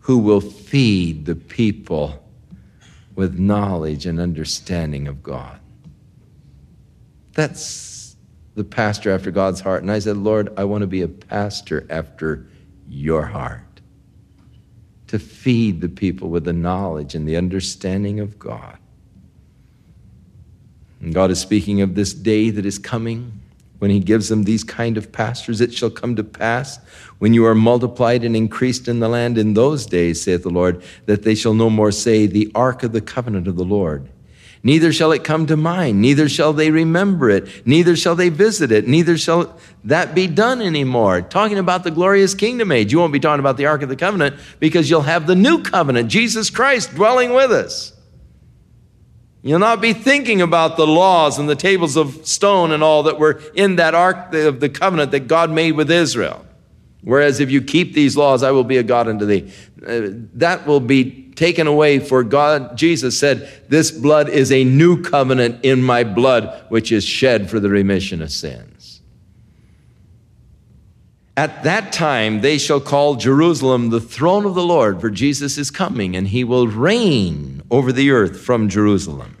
who 0.00 0.18
will 0.18 0.40
feed 0.40 1.26
the 1.26 1.34
people 1.34 2.22
with 3.14 3.38
knowledge 3.38 4.06
and 4.06 4.20
understanding 4.20 5.08
of 5.08 5.22
God. 5.22 5.58
That's 7.32 7.95
the 8.56 8.64
pastor 8.64 9.12
after 9.12 9.30
God's 9.30 9.60
heart. 9.60 9.82
And 9.82 9.92
I 9.92 10.00
said, 10.00 10.16
Lord, 10.16 10.52
I 10.56 10.64
want 10.64 10.80
to 10.80 10.86
be 10.88 11.02
a 11.02 11.08
pastor 11.08 11.86
after 11.88 12.46
your 12.88 13.26
heart 13.26 13.60
to 15.08 15.18
feed 15.18 15.80
the 15.80 15.88
people 15.88 16.30
with 16.30 16.44
the 16.44 16.52
knowledge 16.52 17.14
and 17.14 17.28
the 17.28 17.36
understanding 17.36 18.18
of 18.18 18.38
God. 18.38 18.78
And 21.00 21.14
God 21.14 21.30
is 21.30 21.38
speaking 21.38 21.82
of 21.82 21.94
this 21.94 22.14
day 22.14 22.50
that 22.50 22.66
is 22.66 22.78
coming 22.78 23.40
when 23.78 23.90
he 23.90 24.00
gives 24.00 24.30
them 24.30 24.44
these 24.44 24.64
kind 24.64 24.96
of 24.96 25.12
pastors. 25.12 25.60
It 25.60 25.74
shall 25.74 25.90
come 25.90 26.16
to 26.16 26.24
pass 26.24 26.78
when 27.18 27.34
you 27.34 27.44
are 27.44 27.54
multiplied 27.54 28.24
and 28.24 28.34
increased 28.34 28.88
in 28.88 29.00
the 29.00 29.08
land 29.08 29.36
in 29.36 29.52
those 29.52 29.84
days, 29.84 30.22
saith 30.22 30.42
the 30.42 30.50
Lord, 30.50 30.82
that 31.04 31.22
they 31.24 31.34
shall 31.34 31.52
no 31.52 31.68
more 31.68 31.92
say, 31.92 32.26
The 32.26 32.50
ark 32.54 32.82
of 32.82 32.92
the 32.92 33.02
covenant 33.02 33.46
of 33.46 33.56
the 33.56 33.64
Lord. 33.64 34.08
Neither 34.66 34.92
shall 34.92 35.12
it 35.12 35.22
come 35.22 35.46
to 35.46 35.56
mind, 35.56 36.00
neither 36.00 36.28
shall 36.28 36.52
they 36.52 36.72
remember 36.72 37.30
it, 37.30 37.64
neither 37.64 37.94
shall 37.94 38.16
they 38.16 38.30
visit 38.30 38.72
it, 38.72 38.88
neither 38.88 39.16
shall 39.16 39.56
that 39.84 40.12
be 40.12 40.26
done 40.26 40.60
anymore. 40.60 41.22
Talking 41.22 41.58
about 41.58 41.84
the 41.84 41.92
glorious 41.92 42.34
kingdom 42.34 42.72
age. 42.72 42.90
You 42.90 42.98
won't 42.98 43.12
be 43.12 43.20
talking 43.20 43.38
about 43.38 43.58
the 43.58 43.66
Ark 43.66 43.82
of 43.82 43.88
the 43.88 43.94
Covenant 43.94 44.34
because 44.58 44.90
you'll 44.90 45.02
have 45.02 45.28
the 45.28 45.36
new 45.36 45.62
covenant, 45.62 46.10
Jesus 46.10 46.50
Christ 46.50 46.96
dwelling 46.96 47.32
with 47.32 47.52
us. 47.52 47.92
You'll 49.40 49.60
not 49.60 49.80
be 49.80 49.92
thinking 49.92 50.42
about 50.42 50.76
the 50.76 50.84
laws 50.84 51.38
and 51.38 51.48
the 51.48 51.54
tables 51.54 51.94
of 51.94 52.26
stone 52.26 52.72
and 52.72 52.82
all 52.82 53.04
that 53.04 53.20
were 53.20 53.40
in 53.54 53.76
that 53.76 53.94
Ark 53.94 54.34
of 54.34 54.58
the 54.58 54.68
Covenant 54.68 55.12
that 55.12 55.28
God 55.28 55.48
made 55.48 55.76
with 55.76 55.92
Israel. 55.92 56.44
Whereas 57.06 57.38
if 57.38 57.52
you 57.52 57.62
keep 57.62 57.94
these 57.94 58.16
laws, 58.16 58.42
I 58.42 58.50
will 58.50 58.64
be 58.64 58.78
a 58.78 58.82
God 58.82 59.06
unto 59.06 59.24
thee. 59.24 59.52
Uh, 59.80 60.08
that 60.34 60.66
will 60.66 60.80
be 60.80 61.30
taken 61.36 61.68
away 61.68 62.00
for 62.00 62.24
God. 62.24 62.76
Jesus 62.76 63.16
said, 63.16 63.48
This 63.68 63.92
blood 63.92 64.28
is 64.28 64.50
a 64.50 64.64
new 64.64 65.00
covenant 65.02 65.64
in 65.64 65.84
my 65.84 66.02
blood, 66.02 66.64
which 66.68 66.90
is 66.90 67.04
shed 67.04 67.48
for 67.48 67.60
the 67.60 67.68
remission 67.68 68.20
of 68.20 68.32
sins. 68.32 69.02
At 71.36 71.62
that 71.62 71.92
time, 71.92 72.40
they 72.40 72.58
shall 72.58 72.80
call 72.80 73.14
Jerusalem 73.14 73.90
the 73.90 74.00
throne 74.00 74.44
of 74.44 74.56
the 74.56 74.66
Lord, 74.66 75.00
for 75.00 75.08
Jesus 75.08 75.58
is 75.58 75.70
coming, 75.70 76.16
and 76.16 76.26
he 76.26 76.42
will 76.42 76.66
reign 76.66 77.62
over 77.70 77.92
the 77.92 78.10
earth 78.10 78.40
from 78.40 78.68
Jerusalem. 78.68 79.36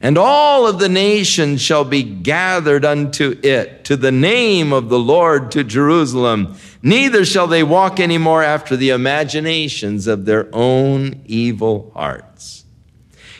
And 0.00 0.18
all 0.18 0.66
of 0.66 0.78
the 0.78 0.88
nations 0.88 1.62
shall 1.62 1.84
be 1.84 2.02
gathered 2.02 2.84
unto 2.84 3.38
it, 3.42 3.84
to 3.86 3.96
the 3.96 4.12
name 4.12 4.72
of 4.72 4.88
the 4.88 4.98
Lord, 4.98 5.50
to 5.52 5.64
Jerusalem. 5.64 6.54
Neither 6.82 7.24
shall 7.24 7.46
they 7.46 7.62
walk 7.62 7.98
any 7.98 8.18
more 8.18 8.42
after 8.42 8.76
the 8.76 8.90
imaginations 8.90 10.06
of 10.06 10.26
their 10.26 10.48
own 10.52 11.22
evil 11.24 11.90
hearts. 11.94 12.64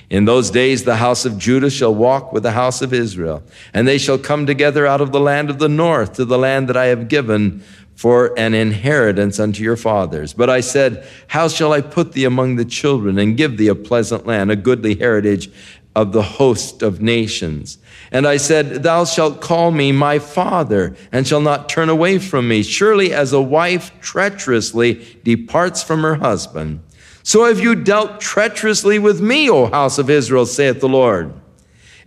In 0.09 0.25
those 0.25 0.51
days, 0.51 0.85
the 0.85 0.97
house 0.97 1.25
of 1.25 1.37
Judah 1.37 1.71
shall 1.71 1.95
walk 1.95 2.33
with 2.33 2.45
the 2.45 2.53
house 2.53 2.81
of 2.81 2.93
Israel, 2.93 3.43
and 3.75 3.87
they 3.87 3.99
shall 3.99 4.19
come 4.19 4.47
together 4.47 4.87
out 4.87 5.01
of 5.01 5.13
the 5.13 5.21
land 5.21 5.51
of 5.51 5.59
the 5.59 5.69
north 5.69 6.15
to 6.15 6.25
the 6.25 6.39
land 6.39 6.69
that 6.69 6.77
I 6.77 6.87
have 6.87 7.09
given 7.09 7.63
for 7.97 8.39
an 8.39 8.53
inheritance 8.53 9.41
unto 9.41 9.65
your 9.65 9.77
fathers. 9.77 10.35
But 10.35 10.51
I 10.51 10.61
said, 10.61 11.07
How 11.29 11.49
shall 11.49 11.73
I 11.73 11.81
put 11.81 12.13
thee 12.13 12.25
among 12.25 12.57
the 12.57 12.65
children 12.65 13.19
and 13.19 13.37
give 13.37 13.57
thee 13.57 13.69
a 13.69 13.75
pleasant 13.75 14.27
land, 14.27 14.51
a 14.53 14.57
goodly 14.57 14.95
heritage 14.95 15.51
of 15.97 16.12
the 16.12 16.23
host 16.23 16.83
of 16.83 17.00
nations. 17.00 17.79
And 18.12 18.26
I 18.26 18.37
said, 18.37 18.83
Thou 18.83 19.07
shalt 19.07 19.41
call 19.41 19.71
me 19.71 19.91
my 19.93 20.19
father, 20.19 20.95
and 21.11 21.26
shall 21.26 21.41
not 21.41 21.71
turn 21.71 21.88
away 21.88 22.19
from 22.19 22.47
me. 22.47 22.62
Surely 22.62 23.15
as 23.15 23.33
a 23.33 23.41
wife 23.41 23.91
treacherously 24.00 25.19
departs 25.25 25.83
from 25.83 26.03
her 26.03 26.17
husband, 26.17 26.81
so 27.23 27.47
have 27.47 27.59
you 27.59 27.75
dealt 27.75 28.21
treacherously 28.21 29.00
with 29.00 29.21
me, 29.21 29.50
O 29.50 29.67
house 29.67 29.99
of 29.99 30.11
Israel, 30.11 30.47
saith 30.47 30.79
the 30.81 30.88
Lord. 30.88 31.33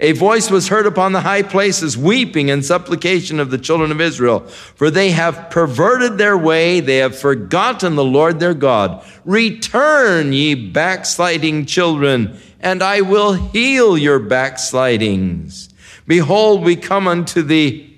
A 0.01 0.13
voice 0.13 0.49
was 0.49 0.69
heard 0.69 0.85
upon 0.85 1.11
the 1.11 1.21
high 1.21 1.43
places, 1.43 1.97
weeping 1.97 2.49
and 2.49 2.63
supplication 2.63 3.39
of 3.39 3.51
the 3.51 3.57
children 3.57 3.91
of 3.91 3.99
Israel, 3.99 4.41
for 4.41 4.89
they 4.89 5.11
have 5.11 5.49
perverted 5.49 6.17
their 6.17 6.37
way, 6.37 6.79
they 6.79 6.97
have 6.97 7.17
forgotten 7.17 7.95
the 7.95 8.03
Lord 8.03 8.39
their 8.39 8.53
God. 8.53 9.05
Return, 9.25 10.31
ye 10.31 10.55
backsliding 10.55 11.65
children 11.65 12.39
and 12.59 12.83
I 12.83 13.01
will 13.01 13.33
heal 13.33 13.97
your 13.97 14.19
backslidings. 14.19 15.69
Behold, 16.05 16.63
we 16.63 16.75
come 16.75 17.07
unto 17.07 17.41
thee, 17.41 17.97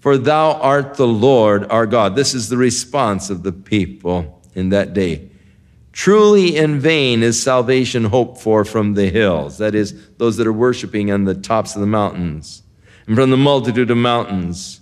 for 0.00 0.18
thou 0.18 0.52
art 0.54 0.94
the 0.94 1.06
Lord 1.06 1.70
our 1.70 1.86
God. 1.86 2.16
This 2.16 2.34
is 2.34 2.48
the 2.48 2.56
response 2.56 3.30
of 3.30 3.42
the 3.42 3.52
people 3.52 4.40
in 4.54 4.70
that 4.70 4.92
day. 4.92 5.29
Truly 6.00 6.56
in 6.56 6.80
vain 6.80 7.22
is 7.22 7.42
salvation 7.42 8.04
hoped 8.04 8.40
for 8.40 8.64
from 8.64 8.94
the 8.94 9.10
hills, 9.10 9.58
that 9.58 9.74
is, 9.74 9.94
those 10.16 10.38
that 10.38 10.46
are 10.46 10.52
worshiping 10.52 11.10
on 11.10 11.24
the 11.24 11.34
tops 11.34 11.74
of 11.74 11.82
the 11.82 11.86
mountains, 11.86 12.62
and 13.06 13.14
from 13.14 13.28
the 13.28 13.36
multitude 13.36 13.90
of 13.90 13.98
mountains. 13.98 14.80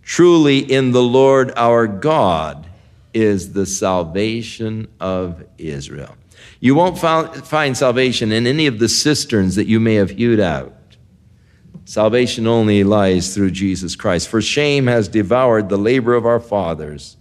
Truly 0.00 0.60
in 0.60 0.92
the 0.92 1.02
Lord 1.02 1.52
our 1.54 1.86
God 1.86 2.66
is 3.12 3.52
the 3.52 3.66
salvation 3.66 4.88
of 5.00 5.44
Israel. 5.58 6.16
You 6.60 6.74
won't 6.74 6.96
find 6.98 7.76
salvation 7.76 8.32
in 8.32 8.46
any 8.46 8.66
of 8.66 8.78
the 8.78 8.88
cisterns 8.88 9.56
that 9.56 9.66
you 9.66 9.78
may 9.78 9.96
have 9.96 10.12
hewed 10.12 10.40
out. 10.40 10.96
Salvation 11.84 12.46
only 12.46 12.84
lies 12.84 13.34
through 13.34 13.50
Jesus 13.50 13.96
Christ. 13.96 14.28
For 14.28 14.40
shame 14.40 14.86
has 14.86 15.08
devoured 15.08 15.68
the 15.68 15.76
labor 15.76 16.14
of 16.14 16.24
our 16.24 16.40
fathers. 16.40 17.18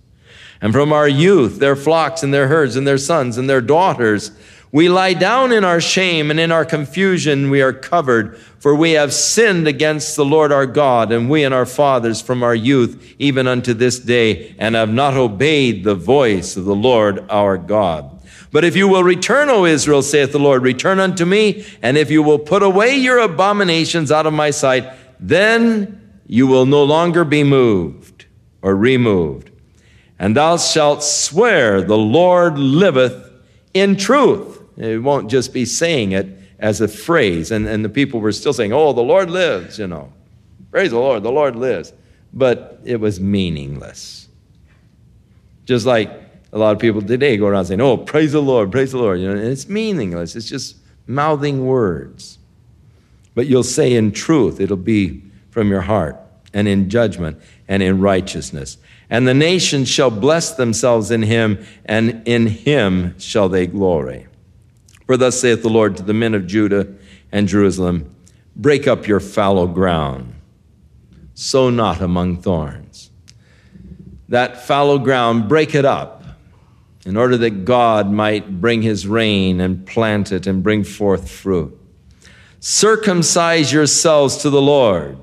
And 0.64 0.72
from 0.72 0.94
our 0.94 1.10
youth, 1.10 1.60
their 1.60 1.76
flocks 1.76 2.24
and 2.24 2.34
their 2.34 2.48
herds 2.48 2.78
and 2.78 2.88
their 2.88 2.98
sons 2.98 3.38
and 3.38 3.50
their 3.50 3.60
daughters, 3.60 4.32
we 4.72 4.88
lie 4.88 5.14
down 5.14 5.52
in 5.52 5.66
our 5.66 5.82
shame 5.82 6.32
and 6.32 6.40
in 6.40 6.54
our 6.54 6.64
confusion 6.64 7.50
we 7.50 7.62
are 7.62 7.74
covered, 7.74 8.38
for 8.60 8.74
we 8.74 8.92
have 8.94 9.14
sinned 9.14 9.68
against 9.68 10.16
the 10.16 10.24
Lord 10.24 10.54
our 10.54 10.66
God, 10.66 11.12
and 11.12 11.30
we 11.30 11.44
and 11.44 11.54
our 11.54 11.66
fathers 11.66 12.22
from 12.22 12.44
our 12.44 12.56
youth, 12.56 13.14
even 13.20 13.46
unto 13.46 13.74
this 13.74 14.00
day, 14.00 14.56
and 14.58 14.74
have 14.74 14.90
not 14.90 15.16
obeyed 15.16 15.84
the 15.84 15.96
voice 15.96 16.56
of 16.56 16.64
the 16.64 16.74
Lord 16.74 17.30
our 17.30 17.58
God. 17.58 18.22
But 18.54 18.64
if 18.64 18.78
you 18.78 18.88
will 18.88 19.04
return, 19.04 19.50
O 19.50 19.66
Israel, 19.66 20.02
saith 20.02 20.32
the 20.32 20.40
Lord, 20.40 20.64
return 20.64 20.98
unto 20.98 21.26
me, 21.26 21.66
and 21.82 21.98
if 21.98 22.10
you 22.10 22.24
will 22.24 22.40
put 22.40 22.64
away 22.64 22.96
your 22.96 23.20
abominations 23.20 24.14
out 24.14 24.26
of 24.26 24.32
my 24.32 24.52
sight, 24.52 24.90
then 25.20 26.20
you 26.26 26.48
will 26.48 26.66
no 26.66 26.86
longer 26.86 27.26
be 27.26 27.44
moved 27.44 28.28
or 28.62 28.78
removed. 28.78 29.50
And 30.24 30.38
thou 30.38 30.56
shalt 30.56 31.04
swear, 31.04 31.82
the 31.82 31.98
Lord 31.98 32.58
liveth 32.58 33.30
in 33.74 33.98
truth. 33.98 34.58
It 34.78 35.04
won't 35.04 35.30
just 35.30 35.52
be 35.52 35.66
saying 35.66 36.14
it 36.14 36.28
as 36.60 36.80
a 36.80 36.88
phrase. 36.88 37.52
And, 37.52 37.68
and 37.68 37.84
the 37.84 37.90
people 37.90 38.22
were 38.22 38.32
still 38.32 38.54
saying, 38.54 38.72
oh, 38.72 38.94
the 38.94 39.02
Lord 39.02 39.30
lives, 39.30 39.78
you 39.80 39.86
know. 39.86 40.14
Praise 40.72 40.92
the 40.92 40.98
Lord, 40.98 41.24
the 41.24 41.32
Lord 41.32 41.58
lives. 41.58 41.92
But 42.32 42.80
it 42.86 43.02
was 43.02 43.20
meaningless. 43.20 44.30
Just 45.66 45.86
like 45.86 46.10
a 46.54 46.58
lot 46.58 46.72
of 46.72 46.80
people 46.80 47.02
today 47.02 47.36
go 47.36 47.48
around 47.48 47.66
saying, 47.66 47.82
oh, 47.82 47.98
praise 47.98 48.32
the 48.32 48.42
Lord, 48.42 48.72
praise 48.72 48.94
the 48.94 49.00
Lord. 49.00 49.20
You 49.20 49.28
know, 49.28 49.34
and 49.34 49.50
it's 49.50 49.68
meaningless. 49.68 50.38
It's 50.38 50.48
just 50.48 50.78
mouthing 51.06 51.66
words. 51.66 52.40
But 53.36 53.48
you'll 53.48 53.62
say 53.62 53.94
in 53.94 54.14
truth, 54.14 54.62
it'll 54.62 54.78
be 54.78 55.22
from 55.50 55.70
your 55.70 55.82
heart, 55.82 56.16
and 56.54 56.66
in 56.70 56.90
judgment, 56.90 57.42
and 57.68 57.84
in 57.84 58.00
righteousness. 58.00 58.78
And 59.14 59.28
the 59.28 59.36
nations 59.36 59.90
shall 59.90 60.10
bless 60.10 60.56
themselves 60.56 61.12
in 61.12 61.22
him, 61.22 61.64
and 61.86 62.24
in 62.26 62.48
him 62.48 63.14
shall 63.20 63.48
they 63.48 63.68
glory. 63.68 64.26
For 65.06 65.18
thus 65.18 65.40
saith 65.40 65.62
the 65.62 65.70
Lord 65.70 65.96
to 65.98 66.04
the 66.04 66.16
men 66.16 66.34
of 66.34 66.48
Judah 66.48 66.88
and 67.32 67.48
Jerusalem 67.48 68.10
Break 68.56 68.88
up 68.88 69.08
your 69.08 69.20
fallow 69.20 69.68
ground, 69.68 70.34
sow 71.36 71.70
not 71.70 72.02
among 72.02 72.42
thorns. 72.42 73.12
That 74.30 74.66
fallow 74.66 74.98
ground, 74.98 75.48
break 75.48 75.76
it 75.76 75.86
up 75.86 76.24
in 77.06 77.16
order 77.16 77.38
that 77.38 77.66
God 77.66 78.12
might 78.12 78.60
bring 78.60 78.82
his 78.82 79.06
rain 79.06 79.62
and 79.62 79.86
plant 79.86 80.32
it 80.32 80.48
and 80.48 80.64
bring 80.64 80.84
forth 80.84 81.30
fruit. 81.30 81.80
Circumcise 82.60 83.72
yourselves 83.72 84.38
to 84.38 84.50
the 84.50 84.62
Lord, 84.62 85.20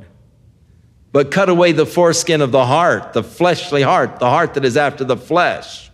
but 1.13 1.31
cut 1.31 1.49
away 1.49 1.73
the 1.73 1.87
foreskin 1.87 2.41
of 2.41 2.53
the 2.53 2.67
heart, 2.67 3.13
the 3.13 3.23
fleshly 3.23 3.83
heart, 3.83 4.19
the 4.19 4.31
heart 4.31 4.55
that 4.55 4.65
is 4.65 4.77
after 4.77 5.05
the 5.05 5.17
flesh. 5.17 5.91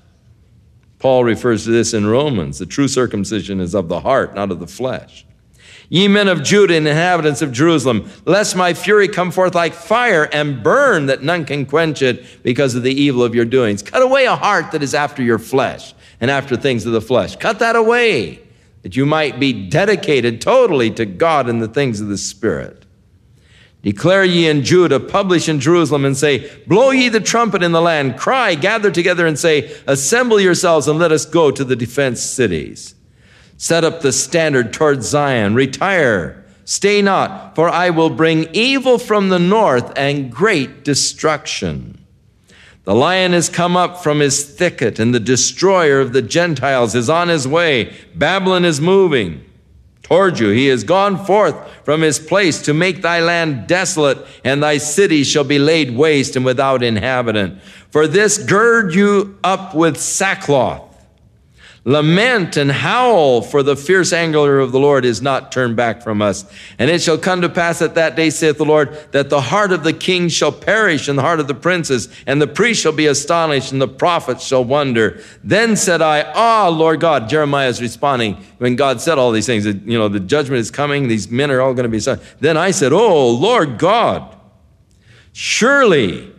Paul 0.99 1.25
refers 1.25 1.64
to 1.64 1.70
this 1.70 1.94
in 1.94 2.06
Romans. 2.06 2.58
The 2.58 2.66
true 2.66 2.88
circumcision 2.88 3.61
is 3.61 3.75
of 3.75 3.88
the 3.88 4.00
heart, 4.00 4.35
not 4.35 4.50
of 4.50 4.61
the 4.61 4.66
flesh. 4.66 5.26
Ye 5.88 6.08
men 6.08 6.26
of 6.26 6.42
Judah 6.42 6.75
and 6.75 6.88
inhabitants 6.88 7.42
of 7.42 7.52
Jerusalem, 7.52 8.11
lest 8.25 8.56
my 8.56 8.75
fury 8.75 9.06
come 9.06 9.30
forth 9.30 9.54
like 9.54 9.73
fire 9.73 10.28
and 10.32 10.62
burn 10.62 11.06
that 11.06 11.23
none 11.23 11.44
can 11.44 11.64
quench 11.64 12.02
it 12.02 12.42
because 12.42 12.75
of 12.75 12.82
the 12.82 12.92
evil 12.92 13.23
of 13.23 13.35
your 13.35 13.44
doings. 13.44 13.82
Cut 13.82 14.02
away 14.02 14.25
a 14.25 14.35
heart 14.35 14.73
that 14.73 14.82
is 14.82 14.94
after 14.94 15.23
your 15.23 15.38
flesh 15.38 15.94
and 16.20 16.30
after 16.30 16.56
things 16.56 16.87
of 16.87 16.92
the 16.92 17.00
flesh. 17.00 17.37
Cut 17.37 17.61
that 17.61 17.76
away 17.76 18.40
that 18.82 18.96
you 18.96 19.06
might 19.06 19.38
be 19.38 19.68
dedicated 19.68 20.40
totally 20.40 20.90
to 20.92 21.06
God 21.06 21.49
and 21.49 21.62
the 21.62 21.68
things 21.68 22.00
of 22.00 22.08
the 22.08 22.18
Spirit. 22.18 22.86
Declare 23.87 24.25
ye 24.25 24.49
in 24.49 24.64
Judah, 24.64 24.99
publish 24.99 25.49
in 25.49 25.61
Jerusalem, 25.61 26.05
and 26.05 26.16
say, 26.16 26.50
Blow 26.66 26.90
ye 26.90 27.09
the 27.09 27.21
trumpet 27.21 27.62
in 27.62 27.71
the 27.71 27.81
land, 27.81 28.19
cry, 28.19 28.57
gather 28.57 28.90
together, 28.90 29.28
and 29.28 29.38
say, 29.38 29.73
Assemble 29.87 30.40
yourselves, 30.40 30.88
and 30.88 30.99
let 30.99 31.12
us 31.12 31.25
go 31.25 31.52
to 31.52 31.62
the 31.62 31.76
defense 31.76 32.21
cities. 32.21 32.97
Set 33.57 33.85
up 33.85 34.00
the 34.00 34.11
standard 34.11 34.73
towards 34.73 35.07
Zion. 35.07 35.55
Retire. 35.55 36.45
Stay 36.64 37.00
not, 37.00 37.55
for 37.55 37.69
I 37.69 37.90
will 37.90 38.11
bring 38.11 38.49
evil 38.52 38.99
from 38.99 39.28
the 39.28 39.38
north 39.38 39.93
and 39.97 40.33
great 40.33 40.83
destruction. 40.83 42.05
The 42.83 42.95
lion 42.97 43.35
has 43.35 43.49
come 43.49 43.76
up 43.76 44.02
from 44.02 44.19
his 44.19 44.45
thicket, 44.45 44.99
and 44.99 45.14
the 45.14 45.21
destroyer 45.21 46.00
of 46.00 46.12
the 46.12 46.23
Gentiles 46.23 46.97
is 46.97 47.09
on 47.09 47.28
his 47.28 47.47
way. 47.47 47.95
Babylon 48.16 48.64
is 48.64 48.81
moving 48.81 49.45
toward 50.06 50.38
you. 50.38 50.50
He 50.50 50.68
has 50.68 50.84
gone 50.84 51.25
forth 51.25 51.56
from 51.82 52.00
his 52.00 52.20
place 52.20 52.62
to 52.62 52.72
make 52.72 53.02
thy 53.02 53.20
land 53.20 53.66
desolate, 53.66 54.25
and 54.44 54.62
thy 54.62 54.78
cities 54.78 55.28
shall 55.28 55.42
be 55.42 55.58
laid 55.58 55.96
waste 55.96 56.36
and 56.36 56.44
without 56.44 56.84
inhabitant. 56.84 57.60
For 57.90 58.06
this 58.06 58.38
gird 58.38 58.94
you 58.94 59.36
up 59.42 59.75
with 59.75 59.96
sackcloth 59.96 60.86
Lament 61.88 62.57
and 62.57 62.73
howl, 62.73 63.40
for 63.43 63.62
the 63.62 63.76
fierce 63.76 64.12
anger 64.12 64.59
of 64.59 64.73
the 64.73 64.78
Lord 64.81 65.05
is 65.05 65.23
not 65.23 65.52
turned 65.52 65.76
back 65.76 66.02
from 66.02 66.21
us. 66.21 66.45
And 66.81 66.90
it 66.90 67.00
shall 67.00 67.16
come 67.16 67.43
to 67.43 67.49
pass 67.49 67.81
at 67.81 67.95
that 67.95 68.16
day, 68.16 68.31
saith 68.31 68.59
the 68.59 68.64
Lord, 68.64 68.99
that 69.12 69.31
the 69.31 69.40
heart 69.40 69.71
of 69.71 69.85
the 69.85 69.93
king 69.93 70.28
shall 70.28 70.50
perish 70.50 71.07
and 71.07 71.16
the 71.16 71.23
heart 71.23 71.38
of 71.38 71.47
the 71.47 71.55
princes, 71.55 72.09
and 72.26 72.43
the 72.43 72.49
priest 72.49 72.83
shall 72.83 72.90
be 72.90 73.07
astonished, 73.07 73.71
and 73.71 73.81
the 73.81 73.87
prophets 73.87 74.45
shall 74.45 74.64
wonder. 74.64 75.23
Then 75.45 75.76
said 75.76 76.02
I, 76.02 76.23
Ah, 76.35 76.66
Lord 76.66 76.99
God, 76.99 77.28
Jeremiah 77.28 77.69
is 77.69 77.81
responding 77.81 78.35
when 78.59 78.75
God 78.75 79.00
said 79.00 79.16
all 79.16 79.31
these 79.31 79.47
things, 79.47 79.62
that, 79.62 79.81
you 79.83 79.97
know, 79.97 80.09
the 80.09 80.19
judgment 80.19 80.59
is 80.59 80.73
coming, 80.73 81.07
these 81.07 81.31
men 81.31 81.52
are 81.52 81.61
all 81.61 81.73
going 81.73 81.88
to 81.88 81.88
be. 81.88 82.00
Then 82.40 82.57
I 82.57 82.73
said, 82.73 82.93
Oh, 82.93 83.31
Lord 83.31 83.79
God, 83.79 84.37
surely 85.33 86.33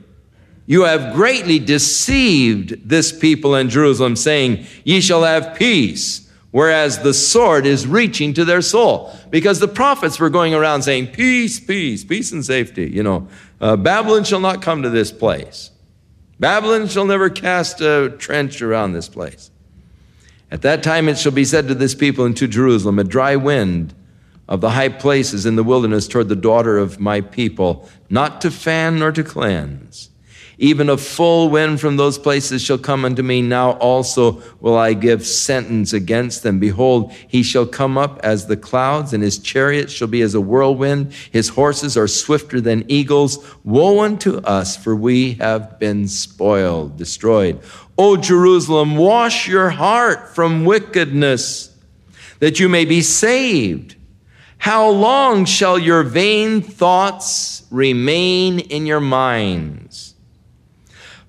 you 0.68 0.84
have 0.84 1.16
greatly 1.16 1.60
deceived 1.60 2.88
this 2.88 3.18
people 3.18 3.56
in 3.56 3.70
Jerusalem, 3.70 4.18
saying, 4.18 4.66
Ye 4.84 5.00
shall 5.00 5.24
have 5.24 5.56
peace, 5.58 6.30
whereas 6.52 7.00
the 7.00 7.14
sword 7.14 7.66
is 7.66 7.88
reaching 7.88 8.34
to 8.34 8.44
their 8.44 8.62
soul. 8.62 9.14
Because 9.30 9.60
the 9.60 9.70
prophets 9.70 10.20
were 10.20 10.30
going 10.30 10.54
around 10.54 10.82
saying, 10.82 11.08
Peace, 11.08 11.58
peace, 11.62 12.04
peace 12.04 12.34
and 12.34 12.46
safety. 12.46 12.92
You 12.92 13.02
know, 13.02 13.30
uh, 13.62 13.78
Babylon 13.78 14.26
shall 14.26 14.42
not 14.42 14.62
come 14.62 14.84
to 14.84 14.90
this 14.90 15.10
place. 15.10 15.72
Babylon 16.38 16.90
shall 16.90 17.06
never 17.06 17.30
cast 17.30 17.80
a 17.80 18.14
trench 18.20 18.62
around 18.62 18.92
this 18.92 19.08
place. 19.08 19.50
At 20.52 20.64
that 20.64 20.84
time 20.84 21.08
it 21.08 21.18
shall 21.18 21.32
be 21.32 21.46
said 21.46 21.70
to 21.70 21.76
this 21.76 21.96
people 21.96 22.26
and 22.26 22.36
to 22.36 22.48
Jerusalem, 22.48 23.00
a 23.00 23.06
dry 23.06 23.38
wind 23.38 23.94
of 24.50 24.60
the 24.60 24.72
high 24.72 24.90
places 24.90 25.46
in 25.46 25.56
the 25.56 25.64
wilderness 25.64 26.10
toward 26.10 26.28
the 26.28 26.36
daughter 26.36 26.78
of 26.78 27.00
my 27.00 27.22
people, 27.22 27.90
not 28.10 28.42
to 28.42 28.52
fan 28.52 29.00
nor 29.00 29.14
to 29.14 29.24
cleanse 29.24 30.10
even 30.60 30.89
a 30.89 30.98
full 30.98 31.50
wind 31.50 31.80
from 31.80 31.98
those 31.98 32.17
places 32.17 32.63
shall 32.63 32.80
come 32.80 33.06
unto 33.06 33.22
me. 33.22 33.41
Now 33.43 33.74
also 33.74 34.41
will 34.60 34.76
I 34.76 34.93
give 34.93 35.26
sentence 35.26 35.93
against 35.93 36.41
them. 36.41 36.60
Behold, 36.60 37.12
he 37.28 37.43
shall 37.43 37.67
come 37.67 37.98
up 37.98 38.20
as 38.24 38.48
the 38.48 38.58
clouds, 38.58 39.13
and 39.13 39.22
his 39.22 39.38
chariot 39.38 39.91
shall 39.91 40.08
be 40.08 40.22
as 40.22 40.34
a 40.34 40.41
whirlwind. 40.41 41.13
His 41.32 41.50
horses 41.50 41.96
are 41.96 42.08
swifter 42.08 42.60
than 42.60 42.89
eagles. 42.89 43.38
Woe 43.63 44.04
unto 44.04 44.38
us, 44.38 44.76
for 44.76 44.96
we 44.96 45.34
have 45.34 45.78
been 45.80 46.08
spoiled, 46.08 46.98
destroyed. 46.98 47.62
O 47.96 48.17
Jerusalem, 48.17 48.98
wash 48.98 49.48
your 49.48 49.70
heart 49.70 50.34
from 50.34 50.65
wickedness, 50.65 51.76
that 52.39 52.60
you 52.60 52.67
may 52.67 52.86
be 52.86 53.02
saved. 53.02 53.96
How 54.58 54.89
long 54.89 55.46
shall 55.46 55.78
your 55.78 56.02
vain 56.02 56.62
thoughts 56.62 57.63
remain 57.70 58.60
in 58.60 58.88
your 58.88 59.00
minds? 59.00 60.07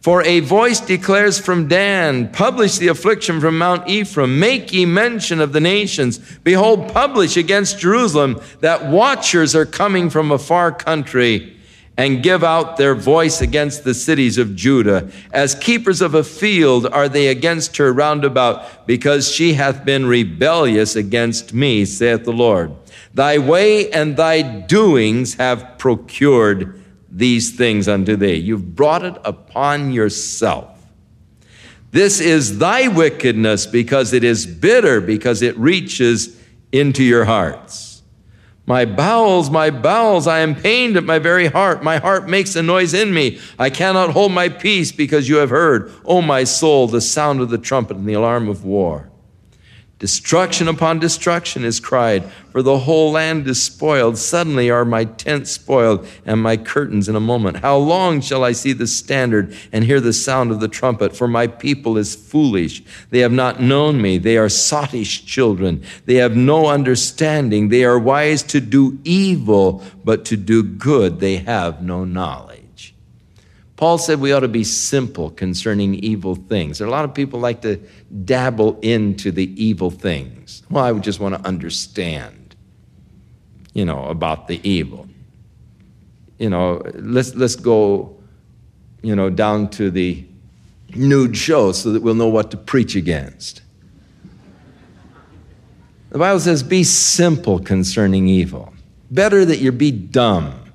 For 0.01 0.23
a 0.23 0.41
voice 0.41 0.81
declares 0.81 1.41
from 1.41 1.67
Dan, 1.67 2.31
publish 2.31 2.79
the 2.79 2.87
affliction 2.87 3.41
from 3.41 3.59
Mount 3.59 3.89
Ephraim, 3.89 4.39
make 4.39 4.73
ye 4.73 4.87
mention 4.87 5.41
of 5.41 5.53
the 5.53 5.61
nations. 5.61 6.19
Behold, 6.45 6.93
publish 6.93 7.37
against 7.37 7.81
Jerusalem 7.81 8.41
that 8.61 8.87
watchers 8.87 9.57
are 9.57 9.67
coming 9.67 10.09
from 10.09 10.31
a 10.31 10.39
far 10.39 10.71
country 10.71 11.57
and 11.97 12.23
give 12.23 12.45
out 12.45 12.77
their 12.77 12.95
voice 12.95 13.41
against 13.41 13.83
the 13.83 13.93
cities 13.93 14.39
of 14.39 14.55
Judah. 14.55 15.11
As 15.33 15.57
keepers 15.57 16.01
of 16.01 16.15
a 16.15 16.23
field 16.23 16.87
are 16.87 17.09
they 17.09 17.27
against 17.27 17.77
her 17.79 17.93
round 17.93 18.25
about, 18.25 18.87
because 18.87 19.29
she 19.29 19.55
hath 19.55 19.85
been 19.85 20.07
rebellious 20.07 20.95
against 20.95 21.53
me, 21.53 21.85
saith 21.85 22.25
the 22.25 22.33
Lord. 22.33 22.73
Thy 23.15 23.39
way 23.39 23.91
and 23.91 24.17
thy 24.17 24.43
doings 24.43 25.35
have 25.35 25.77
procured 25.77 26.78
these 27.11 27.57
things 27.57 27.89
unto 27.89 28.17
thee. 28.17 28.35
You've 28.35 28.75
brought 28.75 29.05
it 29.05 29.17
upon 29.25 29.93
yourself. 29.93 30.75
This 31.91 32.21
is 32.21 32.59
thy 32.59 32.89
wickedness 32.89 33.67
because 33.67 34.13
it 34.13 34.23
is 34.23 34.47
bitter, 34.47 35.01
because 35.01 35.41
it 35.41 35.57
reaches 35.57 36.39
into 36.71 37.03
your 37.03 37.25
hearts. 37.25 38.03
My 38.67 38.85
bowels, 38.85 39.49
my 39.49 39.71
bowels, 39.71 40.27
I 40.27 40.41
am 40.41 40.55
pained 40.55 40.99
at 40.99 41.05
my 41.05 41.19
very 41.19 41.47
heart. 41.47 41.83
My 41.83 41.97
heart 41.97 42.29
makes 42.29 42.55
a 42.55 42.63
noise 42.63 42.93
in 42.93 43.15
me. 43.15 43.41
I 43.59 43.71
cannot 43.71 44.11
hold 44.11 44.33
my 44.33 44.51
peace 44.51 44.93
because 44.93 45.27
you 45.27 45.37
have 45.37 45.49
heard, 45.49 45.91
O 46.05 46.21
my 46.21 46.45
soul, 46.45 46.87
the 46.87 47.01
sound 47.01 47.41
of 47.41 47.49
the 47.49 47.57
trumpet 47.57 47.97
and 47.97 48.07
the 48.07 48.13
alarm 48.13 48.47
of 48.47 48.67
war. 48.67 49.11
Destruction 49.99 50.69
upon 50.69 51.01
destruction 51.01 51.65
is 51.65 51.81
cried, 51.81 52.25
for 52.53 52.63
the 52.63 52.79
whole 52.79 53.11
land 53.11 53.49
is 53.49 53.61
spoiled. 53.61 54.17
Suddenly 54.17 54.71
are 54.71 54.85
my 54.85 55.05
tents 55.05 55.51
spoiled 55.51 56.07
and 56.25 56.41
my 56.41 56.57
curtains 56.57 57.09
in 57.09 57.17
a 57.17 57.21
moment. 57.21 57.57
How 57.57 57.79
long 57.79 58.21
shall 58.21 58.45
I 58.45 58.53
see 58.53 58.73
the 58.73 58.87
standard 58.87 59.57
and 59.73 59.83
hear 59.83 60.01
the 60.01 60.13
sound 60.13 60.53
of 60.53 60.61
the 60.61 60.69
trumpet? 60.69 61.17
For 61.17 61.27
my 61.27 61.49
people 61.49 61.99
is 61.99 62.15
foolish. 62.15 62.81
They 63.11 63.19
have 63.21 63.33
not 63.33 63.61
known 63.61 64.01
me. 64.01 64.19
They 64.19 64.39
are 64.39 64.49
sottish 64.49 65.27
children. 65.27 65.83
They 66.07 66.17
have 66.17 66.37
no 66.37 66.69
understanding. 66.69 67.69
They 67.69 67.85
are 67.85 67.99
wise 67.99 68.45
to 68.45 68.61
do 68.61 69.01
evil, 69.03 69.83
but 70.05 70.25
to 70.27 70.37
do 70.37 70.63
good 70.63 71.19
they 71.19 71.39
have 71.39 71.83
no 71.83 72.05
knowledge. 72.05 72.48
Paul 73.79 73.97
said 73.97 74.19
we 74.19 74.33
ought 74.33 74.41
to 74.41 74.49
be 74.49 74.65
simple 74.65 75.31
concerning 75.31 75.95
evil 75.95 76.35
things. 76.35 76.79
There 76.79 76.87
are 76.87 76.89
a 76.89 76.91
lot 76.91 77.05
of 77.05 77.15
people 77.15 77.39
like 77.39 77.63
to 77.63 77.77
dabble 78.25 78.81
into 78.81 79.31
the 79.31 79.45
evil 79.55 79.93
things. 79.93 80.65
Well, 80.69 80.83
I 80.83 80.91
would 80.91 81.05
just 81.05 81.21
want 81.21 81.37
to 81.37 81.47
understand, 81.47 82.57
you 83.75 83.85
know, 83.85 84.07
about 84.07 84.49
the 84.49 84.61
evil. 84.69 85.09
You 86.41 86.51
know, 86.51 86.83
let's 86.95 87.37
let's 87.37 87.55
go, 87.55 88.17
you 89.03 89.15
know, 89.15 89.31
down 89.31 89.71
to 89.71 89.93
the 89.93 90.27
nude 90.97 91.37
show 91.37 91.71
so 91.71 91.93
that 91.93 92.03
we'll 92.03 92.17
know 92.17 92.27
what 92.27 92.51
to 92.51 92.57
preach 92.57 92.97
against. 92.97 93.63
The 96.11 96.19
Bible 96.19 96.41
says, 96.41 96.65
be 96.65 96.83
simple 96.83 97.61
concerning 97.61 98.27
evil. 98.27 98.73
Better 99.09 99.45
that 99.45 99.61
you 99.61 99.71
be 99.71 99.93
dumb 99.93 100.73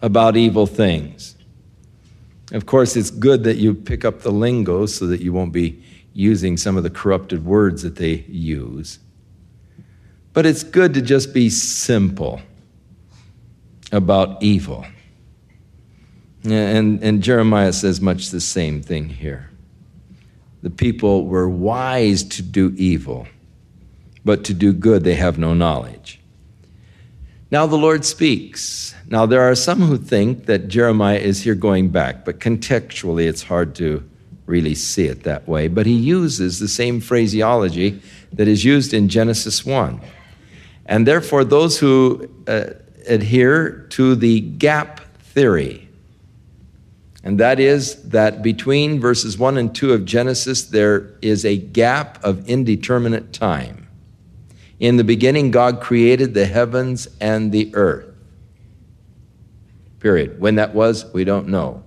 about 0.00 0.36
evil 0.36 0.68
things 0.68 1.35
of 2.52 2.66
course, 2.66 2.96
it's 2.96 3.10
good 3.10 3.44
that 3.44 3.56
you 3.56 3.74
pick 3.74 4.04
up 4.04 4.20
the 4.20 4.30
lingo 4.30 4.86
so 4.86 5.06
that 5.06 5.20
you 5.20 5.32
won't 5.32 5.52
be 5.52 5.82
using 6.12 6.56
some 6.56 6.76
of 6.76 6.82
the 6.82 6.90
corrupted 6.90 7.44
words 7.44 7.82
that 7.82 7.96
they 7.96 8.24
use. 8.28 8.98
But 10.32 10.46
it's 10.46 10.62
good 10.62 10.94
to 10.94 11.02
just 11.02 11.32
be 11.32 11.50
simple 11.50 12.40
about 13.92 14.42
evil. 14.42 14.86
And, 16.44 17.02
and 17.02 17.22
Jeremiah 17.22 17.72
says 17.72 18.00
much 18.00 18.30
the 18.30 18.40
same 18.40 18.82
thing 18.82 19.08
here. 19.08 19.50
The 20.62 20.70
people 20.70 21.26
were 21.26 21.48
wise 21.48 22.22
to 22.24 22.42
do 22.42 22.74
evil, 22.76 23.28
but 24.24 24.44
to 24.44 24.54
do 24.54 24.72
good 24.72 25.04
they 25.04 25.14
have 25.14 25.38
no 25.38 25.54
knowledge. 25.54 26.20
Now 27.50 27.66
the 27.66 27.76
Lord 27.76 28.04
speaks. 28.04 28.95
Now, 29.08 29.24
there 29.24 29.42
are 29.42 29.54
some 29.54 29.80
who 29.82 29.98
think 29.98 30.46
that 30.46 30.66
Jeremiah 30.68 31.18
is 31.18 31.42
here 31.42 31.54
going 31.54 31.90
back, 31.90 32.24
but 32.24 32.40
contextually 32.40 33.28
it's 33.28 33.42
hard 33.44 33.74
to 33.76 34.02
really 34.46 34.74
see 34.74 35.06
it 35.06 35.22
that 35.22 35.46
way. 35.46 35.68
But 35.68 35.86
he 35.86 35.94
uses 35.94 36.58
the 36.58 36.68
same 36.68 37.00
phraseology 37.00 38.00
that 38.32 38.48
is 38.48 38.64
used 38.64 38.92
in 38.92 39.08
Genesis 39.08 39.64
1. 39.64 40.00
And 40.86 41.06
therefore, 41.06 41.44
those 41.44 41.78
who 41.78 42.28
uh, 42.48 42.70
adhere 43.08 43.86
to 43.90 44.16
the 44.16 44.40
gap 44.40 45.00
theory, 45.18 45.88
and 47.22 47.38
that 47.38 47.58
is 47.58 48.02
that 48.10 48.42
between 48.42 49.00
verses 49.00 49.36
1 49.38 49.56
and 49.56 49.74
2 49.74 49.92
of 49.92 50.04
Genesis, 50.04 50.64
there 50.64 51.12
is 51.22 51.44
a 51.44 51.56
gap 51.56 52.22
of 52.24 52.48
indeterminate 52.48 53.32
time. 53.32 53.88
In 54.78 54.96
the 54.96 55.04
beginning, 55.04 55.50
God 55.50 55.80
created 55.80 56.34
the 56.34 56.46
heavens 56.46 57.08
and 57.20 57.50
the 57.50 57.74
earth. 57.74 58.15
Period. 60.00 60.40
When 60.40 60.56
that 60.56 60.74
was, 60.74 61.12
we 61.12 61.24
don't 61.24 61.48
know. 61.48 61.82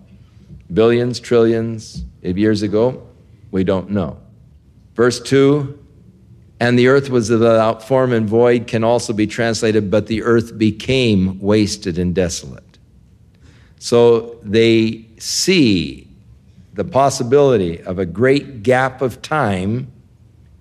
Billions, 0.73 1.19
trillions 1.19 2.03
of 2.23 2.37
years 2.37 2.61
ago, 2.61 3.07
we 3.51 3.63
don't 3.63 3.89
know. 3.89 4.19
Verse 4.95 5.19
2 5.19 5.79
and 6.59 6.77
the 6.77 6.87
earth 6.87 7.09
was 7.09 7.29
without 7.29 7.81
form 7.81 8.11
and 8.11 8.27
void 8.27 8.67
can 8.67 8.83
also 8.83 9.13
be 9.13 9.25
translated, 9.25 9.89
but 9.89 10.07
the 10.07 10.23
earth 10.23 10.57
became 10.57 11.39
wasted 11.39 11.97
and 11.97 12.13
desolate. 12.13 12.77
So 13.79 14.39
they 14.43 15.05
see 15.17 16.09
the 16.73 16.83
possibility 16.83 17.81
of 17.81 17.97
a 17.97 18.05
great 18.05 18.61
gap 18.61 19.01
of 19.01 19.21
time, 19.21 19.89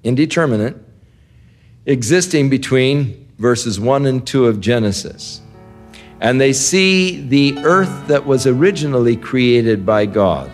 indeterminate, 0.04 0.76
existing 1.84 2.48
between 2.48 3.28
verses 3.38 3.80
1 3.80 4.06
and 4.06 4.24
2 4.24 4.46
of 4.46 4.61
Genesis. 4.61 5.40
And 6.20 6.40
they 6.40 6.52
see 6.52 7.20
the 7.20 7.57
earth 7.59 8.09
that 8.09 8.26
was 8.26 8.46
originally 8.46 9.16
created 9.16 9.87
by 9.87 10.07
God 10.07 10.50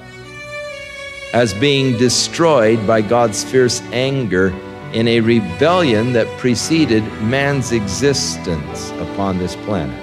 as 1.32 1.52
being 1.54 1.98
destroyed 1.98 2.86
by 2.86 3.02
God's 3.02 3.42
fierce 3.42 3.80
anger 3.92 4.48
in 4.92 5.08
a 5.08 5.20
rebellion 5.20 6.12
that 6.12 6.28
preceded 6.38 7.02
man's 7.22 7.72
existence 7.72 8.90
upon 8.92 9.38
this 9.38 9.56
planet. 9.56 10.00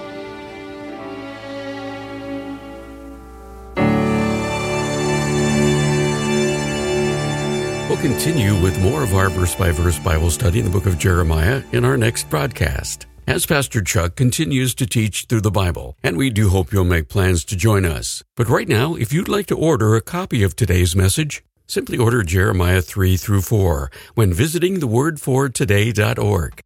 We'll 7.88 8.02
continue 8.02 8.62
with 8.62 8.82
more 8.82 9.04
of 9.04 9.14
our 9.14 9.30
verse 9.30 9.56
by 9.56 9.72
verse 9.72 10.00
Bible 10.00 10.32
study 10.32 10.60
in 10.60 10.66
the 10.66 10.72
book 10.72 10.86
of 10.86 10.98
Jeremiah 10.98 11.64
in 11.72 11.86
our 11.86 11.96
next 11.96 12.30
broadcast. 12.30 13.06
As 13.28 13.46
Pastor 13.46 13.82
Chuck 13.82 14.16
continues 14.16 14.76
to 14.76 14.86
teach 14.86 15.26
through 15.26 15.42
the 15.42 15.52
Bible, 15.52 15.96
and 16.04 16.18
we 16.18 16.30
do 16.30 16.50
hope 16.50 16.74
you'll 16.74 16.84
make 16.84 17.08
plans 17.08 17.46
to 17.46 17.56
join 17.56 17.86
us. 17.86 18.24
But 18.36 18.50
right 18.50 18.68
now, 18.68 18.96
if 18.96 19.14
you'd 19.14 19.30
like 19.30 19.46
to 19.48 19.58
order 19.58 19.96
a 19.96 20.02
copy 20.02 20.44
of 20.44 20.56
today's 20.56 20.96
message, 20.96 21.44
Simply 21.72 21.98
order 21.98 22.22
Jeremiah 22.22 22.82
3 22.82 23.16
through 23.16 23.44
4 23.44 23.90
when 24.14 24.34
visiting 24.34 24.82
thewordfortoday.org. 24.82 26.60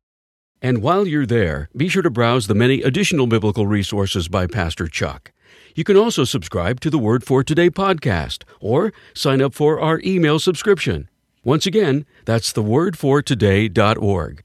And 0.64 0.82
while 0.82 1.08
you're 1.08 1.28
there, 1.28 1.70
be 1.78 1.90
sure 1.90 2.02
to 2.02 2.10
browse 2.10 2.48
the 2.48 2.56
many 2.56 2.82
additional 2.82 3.28
biblical 3.28 3.68
resources 3.68 4.28
by 4.28 4.48
Pastor 4.48 4.88
Chuck. 4.88 5.32
You 5.76 5.84
can 5.84 5.96
also 5.96 6.24
subscribe 6.24 6.80
to 6.80 6.90
the 6.90 6.98
Word 6.98 7.24
for 7.24 7.44
Today 7.44 7.70
podcast 7.70 8.46
or 8.60 8.94
sign 9.14 9.44
up 9.44 9.54
for 9.54 9.80
our 9.80 10.02
email 10.04 10.40
subscription. 10.40 11.08
Once 11.44 11.68
again, 11.68 12.08
that's 12.26 12.52
thewordfortoday.org. 12.54 14.45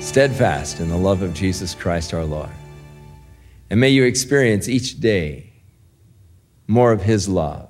steadfast 0.00 0.80
in 0.80 0.88
the 0.88 0.96
love 0.96 1.22
of 1.22 1.34
Jesus 1.34 1.74
Christ 1.74 2.14
our 2.14 2.24
Lord. 2.24 2.50
And 3.68 3.78
may 3.78 3.90
you 3.90 4.04
experience 4.04 4.68
each 4.68 4.98
day 4.98 5.52
more 6.66 6.90
of 6.90 7.02
His 7.02 7.28
love, 7.28 7.68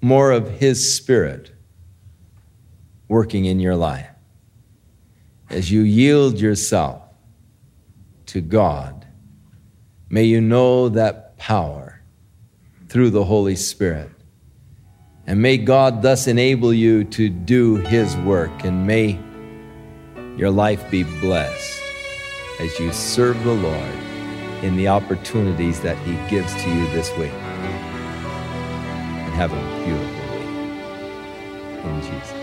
more 0.00 0.30
of 0.30 0.48
His 0.48 0.94
Spirit 0.94 1.52
working 3.08 3.44
in 3.44 3.58
your 3.58 3.76
life. 3.76 4.08
As 5.50 5.70
you 5.70 5.80
yield 5.80 6.40
yourself 6.40 7.02
to 8.26 8.40
God, 8.40 9.06
may 10.08 10.24
you 10.24 10.40
know 10.40 10.90
that 10.90 11.36
power 11.38 12.00
through 12.88 13.10
the 13.10 13.24
Holy 13.24 13.56
Spirit. 13.56 14.10
And 15.26 15.42
may 15.42 15.58
God 15.58 16.02
thus 16.02 16.26
enable 16.26 16.72
you 16.72 17.04
to 17.04 17.28
do 17.28 17.76
His 17.76 18.16
work, 18.18 18.64
and 18.64 18.86
may 18.86 19.18
your 20.38 20.50
life 20.52 20.88
be 20.88 21.02
blessed 21.02 21.82
as 22.60 22.78
you 22.78 22.92
serve 22.92 23.42
the 23.42 23.52
Lord 23.52 23.98
in 24.62 24.76
the 24.76 24.86
opportunities 24.86 25.80
that 25.80 25.98
He 26.06 26.12
gives 26.30 26.54
to 26.62 26.70
you 26.70 26.86
this 26.92 27.10
week. 27.18 27.32
And 27.32 29.34
have 29.34 29.52
a 29.52 29.84
beautiful 29.84 30.38
week 30.38 30.46
in 31.84 32.00
Jesus. 32.02 32.37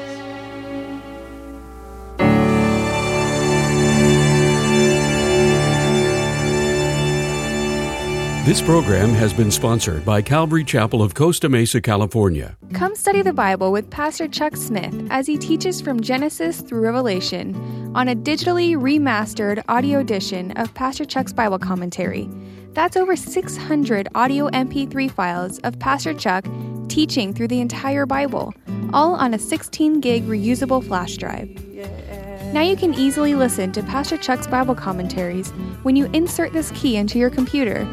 This 8.45 8.61
program 8.61 9.09
has 9.13 9.33
been 9.33 9.49
sponsored 9.49 10.05
by 10.05 10.21
Calvary 10.21 10.63
Chapel 10.63 11.01
of 11.01 11.15
Costa 11.15 11.49
Mesa, 11.49 11.81
California. 11.81 12.55
Come 12.73 12.93
study 12.93 13.23
the 13.23 13.33
Bible 13.33 13.71
with 13.71 13.89
Pastor 13.89 14.27
Chuck 14.27 14.55
Smith 14.55 14.93
as 15.09 15.25
he 15.25 15.35
teaches 15.35 15.81
from 15.81 15.99
Genesis 15.99 16.61
through 16.61 16.81
Revelation 16.81 17.91
on 17.95 18.07
a 18.07 18.15
digitally 18.15 18.75
remastered 18.75 19.63
audio 19.67 19.97
edition 19.97 20.51
of 20.57 20.71
Pastor 20.75 21.05
Chuck's 21.05 21.33
Bible 21.33 21.57
commentary. 21.57 22.29
That's 22.73 22.95
over 22.95 23.15
600 23.15 24.09
audio 24.13 24.47
MP3 24.49 25.09
files 25.09 25.57
of 25.63 25.79
Pastor 25.79 26.13
Chuck 26.13 26.45
teaching 26.87 27.33
through 27.33 27.47
the 27.47 27.61
entire 27.61 28.05
Bible, 28.05 28.53
all 28.93 29.15
on 29.15 29.33
a 29.33 29.39
16 29.39 30.01
gig 30.01 30.23
reusable 30.27 30.85
flash 30.85 31.17
drive. 31.17 31.49
Now 32.53 32.61
you 32.61 32.77
can 32.77 32.93
easily 32.93 33.33
listen 33.33 33.71
to 33.71 33.81
Pastor 33.81 34.17
Chuck's 34.17 34.45
Bible 34.45 34.75
commentaries 34.75 35.49
when 35.81 35.95
you 35.95 36.05
insert 36.13 36.53
this 36.53 36.69
key 36.75 36.95
into 36.95 37.17
your 37.17 37.31
computer. 37.31 37.87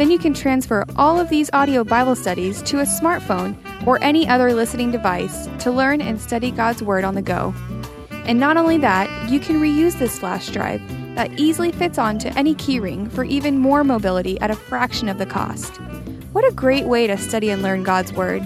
Then 0.00 0.10
you 0.10 0.18
can 0.18 0.32
transfer 0.32 0.86
all 0.96 1.20
of 1.20 1.28
these 1.28 1.50
audio 1.52 1.84
Bible 1.84 2.16
studies 2.16 2.62
to 2.62 2.78
a 2.78 2.84
smartphone 2.84 3.54
or 3.86 4.02
any 4.02 4.26
other 4.26 4.54
listening 4.54 4.90
device 4.90 5.46
to 5.58 5.70
learn 5.70 6.00
and 6.00 6.18
study 6.18 6.50
God's 6.50 6.82
Word 6.82 7.04
on 7.04 7.14
the 7.14 7.20
go. 7.20 7.52
And 8.24 8.40
not 8.40 8.56
only 8.56 8.78
that, 8.78 9.28
you 9.28 9.38
can 9.38 9.60
reuse 9.60 9.98
this 9.98 10.18
flash 10.18 10.48
drive 10.48 10.80
that 11.16 11.38
easily 11.38 11.70
fits 11.70 11.98
onto 11.98 12.28
any 12.28 12.54
keyring 12.54 13.12
for 13.12 13.24
even 13.24 13.58
more 13.58 13.84
mobility 13.84 14.40
at 14.40 14.50
a 14.50 14.56
fraction 14.56 15.06
of 15.06 15.18
the 15.18 15.26
cost. 15.26 15.76
What 16.32 16.48
a 16.50 16.54
great 16.54 16.86
way 16.86 17.06
to 17.06 17.18
study 17.18 17.50
and 17.50 17.60
learn 17.60 17.82
God's 17.82 18.14
Word! 18.14 18.42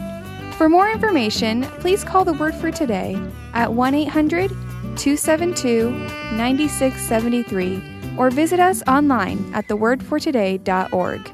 For 0.58 0.68
more 0.68 0.90
information, 0.90 1.62
please 1.78 2.02
call 2.02 2.24
the 2.24 2.32
Word 2.32 2.56
for 2.56 2.72
Today 2.72 3.16
at 3.52 3.72
1 3.72 3.94
800 3.94 4.50
272 4.96 5.88
9673 6.36 8.16
or 8.18 8.30
visit 8.30 8.58
us 8.58 8.82
online 8.88 9.54
at 9.54 9.68
thewordfortoday.org. 9.68 11.30